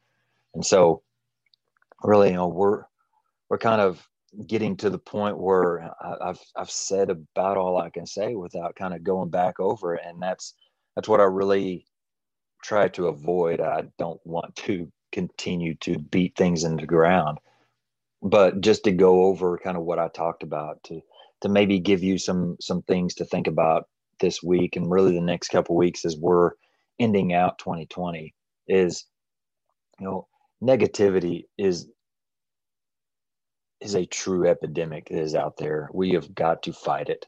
And 0.54 0.64
so, 0.64 1.02
really, 2.02 2.30
you 2.30 2.36
know, 2.36 2.48
we're 2.48 2.84
we're 3.50 3.58
kind 3.58 3.80
of 3.80 4.06
getting 4.46 4.76
to 4.78 4.90
the 4.90 4.98
point 4.98 5.38
where 5.38 5.90
I've 6.22 6.40
I've 6.56 6.70
said 6.70 7.10
about 7.10 7.56
all 7.56 7.78
I 7.78 7.90
can 7.90 8.06
say 8.06 8.34
without 8.34 8.76
kind 8.76 8.94
of 8.94 9.04
going 9.04 9.30
back 9.30 9.60
over 9.60 9.94
it, 9.94 10.02
and 10.04 10.20
that's 10.22 10.54
that's 10.96 11.08
what 11.08 11.20
I 11.20 11.24
really 11.24 11.86
try 12.62 12.88
to 12.88 13.08
avoid. 13.08 13.60
I 13.60 13.84
don't 13.98 14.20
want 14.24 14.56
to 14.56 14.90
continue 15.12 15.74
to 15.76 15.98
beat 15.98 16.36
things 16.36 16.64
into 16.64 16.82
the 16.82 16.86
ground, 16.86 17.38
but 18.22 18.60
just 18.60 18.84
to 18.84 18.92
go 18.92 19.24
over 19.24 19.58
kind 19.58 19.76
of 19.76 19.84
what 19.84 19.98
I 19.98 20.08
talked 20.08 20.42
about 20.42 20.82
to 20.84 21.00
to 21.42 21.48
maybe 21.48 21.78
give 21.78 22.02
you 22.02 22.18
some 22.18 22.56
some 22.60 22.82
things 22.82 23.14
to 23.16 23.24
think 23.24 23.46
about 23.46 23.88
this 24.20 24.42
week 24.42 24.76
and 24.76 24.90
really 24.90 25.14
the 25.14 25.20
next 25.20 25.48
couple 25.48 25.76
weeks 25.76 26.04
as 26.04 26.16
we're 26.16 26.52
ending 26.98 27.32
out 27.34 27.58
2020 27.58 28.34
is 28.68 29.06
you 29.98 30.06
know 30.06 30.26
negativity 30.62 31.44
is 31.58 31.88
is 33.80 33.94
a 33.94 34.06
true 34.06 34.48
epidemic 34.48 35.08
that 35.10 35.20
is 35.20 35.34
out 35.34 35.58
there. 35.58 35.90
We 35.92 36.12
have 36.12 36.34
got 36.34 36.62
to 36.62 36.72
fight 36.72 37.10
it. 37.10 37.26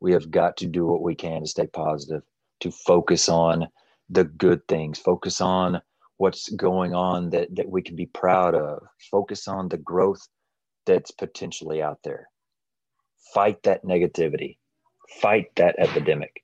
We 0.00 0.12
have 0.12 0.30
got 0.30 0.56
to 0.58 0.66
do 0.66 0.86
what 0.86 1.02
we 1.02 1.16
can 1.16 1.40
to 1.40 1.46
stay 1.48 1.66
positive 1.66 2.22
to 2.60 2.70
focus 2.70 3.28
on 3.28 3.68
the 4.08 4.24
good 4.24 4.66
things, 4.68 4.98
focus 4.98 5.40
on 5.40 5.80
what's 6.16 6.48
going 6.50 6.94
on 6.94 7.30
that, 7.30 7.54
that 7.54 7.68
we 7.68 7.82
can 7.82 7.96
be 7.96 8.06
proud 8.06 8.54
of, 8.54 8.80
focus 9.10 9.48
on 9.48 9.68
the 9.68 9.78
growth 9.78 10.20
that's 10.86 11.10
potentially 11.10 11.82
out 11.82 11.98
there. 12.04 12.28
Fight 13.34 13.62
that 13.64 13.84
negativity, 13.84 14.56
fight 15.08 15.46
that 15.56 15.76
epidemic. 15.78 16.42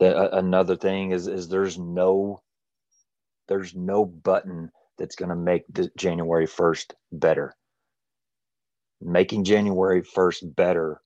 The, 0.00 0.16
uh, 0.16 0.38
another 0.38 0.76
thing 0.76 1.12
is 1.12 1.26
is 1.26 1.48
there's 1.48 1.78
no 1.78 2.42
there's 3.48 3.74
no 3.74 4.04
button 4.04 4.70
that's 4.98 5.16
going 5.16 5.28
to 5.28 5.36
make 5.36 5.64
the 5.72 5.90
January 5.96 6.46
1st 6.46 6.92
better. 7.12 7.54
Making 9.00 9.44
January 9.44 10.02
1st 10.02 10.56
better 10.56 11.00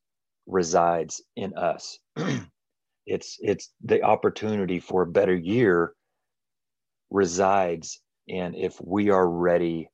resides 0.46 1.22
in 1.36 1.54
us. 1.54 1.98
it's 3.06 3.36
it's 3.40 3.72
the 3.84 4.02
opportunity 4.02 4.80
for 4.80 5.02
a 5.02 5.06
better 5.10 5.34
year 5.34 5.94
resides 7.10 8.00
in 8.28 8.54
if 8.54 8.80
we 8.80 9.10
are 9.10 9.28
ready 9.28 9.88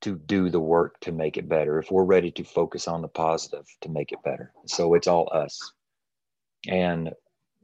to 0.00 0.16
do 0.16 0.48
the 0.50 0.60
work 0.60 0.98
to 1.00 1.12
make 1.12 1.36
it 1.36 1.48
better 1.48 1.78
if 1.78 1.90
we're 1.90 2.04
ready 2.04 2.30
to 2.30 2.44
focus 2.44 2.88
on 2.88 3.02
the 3.02 3.08
positive 3.08 3.66
to 3.80 3.88
make 3.88 4.12
it 4.12 4.22
better 4.24 4.52
so 4.66 4.94
it's 4.94 5.06
all 5.08 5.28
us 5.32 5.72
and 6.68 7.10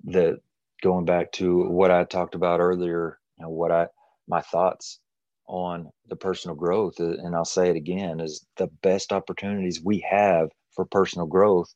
the 0.05 0.39
going 0.83 1.05
back 1.05 1.33
to 1.33 1.65
what 1.69 1.91
i 1.91 2.05
talked 2.05 2.35
about 2.35 2.61
earlier 2.61 3.19
you 3.39 3.45
know 3.45 3.51
what 3.51 3.71
i 3.71 3.87
my 4.29 4.41
thoughts 4.41 5.01
on 5.47 5.91
the 6.09 6.17
personal 6.17 6.57
growth 6.57 6.95
uh, 7.01 7.05
and 7.05 7.35
i'll 7.35 7.45
say 7.45 7.69
it 7.71 7.77
again 7.77 8.21
is 8.21 8.47
the 8.57 8.69
best 8.83 9.13
opportunities 9.13 9.83
we 9.83 10.05
have 10.09 10.49
for 10.75 10.85
personal 10.85 11.27
growth 11.27 11.73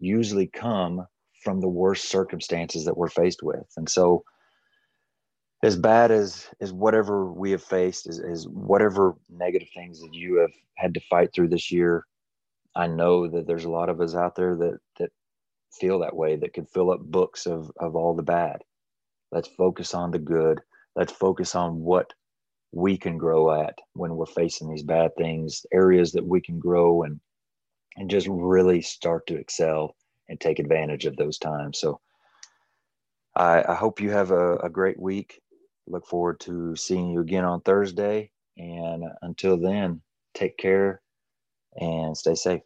usually 0.00 0.46
come 0.46 1.06
from 1.42 1.60
the 1.60 1.68
worst 1.68 2.08
circumstances 2.08 2.84
that 2.84 2.96
we're 2.96 3.08
faced 3.08 3.42
with. 3.42 3.66
And 3.76 3.88
so 3.88 4.24
as 5.62 5.76
bad 5.76 6.10
as 6.10 6.46
as 6.60 6.72
whatever 6.72 7.32
we 7.32 7.50
have 7.50 7.62
faced 7.62 8.06
as, 8.06 8.20
as 8.20 8.46
whatever 8.48 9.14
negative 9.28 9.68
things 9.74 10.00
that 10.00 10.14
you 10.14 10.36
have 10.36 10.52
had 10.76 10.94
to 10.94 11.00
fight 11.10 11.30
through 11.34 11.48
this 11.48 11.70
year 11.70 12.04
i 12.76 12.86
know 12.86 13.26
that 13.26 13.46
there's 13.46 13.64
a 13.64 13.70
lot 13.70 13.88
of 13.88 14.00
us 14.00 14.14
out 14.14 14.34
there 14.36 14.56
that 14.56 14.78
that 14.98 15.10
feel 15.72 15.98
that 15.98 16.16
way 16.16 16.36
that 16.36 16.54
could 16.54 16.68
fill 16.68 16.90
up 16.90 17.00
books 17.00 17.46
of 17.46 17.70
of 17.78 17.96
all 17.96 18.14
the 18.14 18.22
bad 18.22 18.62
let's 19.32 19.48
focus 19.48 19.94
on 19.94 20.10
the 20.10 20.18
good 20.18 20.60
let's 20.96 21.12
focus 21.12 21.54
on 21.54 21.80
what 21.80 22.12
we 22.72 22.96
can 22.96 23.16
grow 23.16 23.62
at 23.62 23.76
when 23.94 24.14
we're 24.14 24.26
facing 24.26 24.68
these 24.68 24.82
bad 24.82 25.10
things 25.16 25.64
areas 25.72 26.12
that 26.12 26.26
we 26.26 26.40
can 26.40 26.58
grow 26.58 27.02
and 27.02 27.20
and 27.96 28.08
just 28.08 28.28
really 28.30 28.80
start 28.80 29.26
to 29.26 29.36
excel 29.36 29.96
and 30.28 30.40
take 30.40 30.58
advantage 30.58 31.04
of 31.04 31.16
those 31.16 31.38
times. 31.38 31.80
So 31.80 32.00
I, 33.34 33.64
I 33.68 33.74
hope 33.74 34.00
you 34.00 34.10
have 34.10 34.30
a, 34.30 34.56
a 34.58 34.70
great 34.70 35.00
week. 35.00 35.40
Look 35.88 36.06
forward 36.06 36.40
to 36.42 36.76
seeing 36.76 37.10
you 37.10 37.20
again 37.20 37.44
on 37.44 37.62
Thursday. 37.62 38.32
And 38.58 39.04
until 39.22 39.58
then, 39.58 40.02
take 40.34 40.58
care 40.58 41.02
and 41.76 42.16
stay 42.16 42.34
safe. 42.36 42.62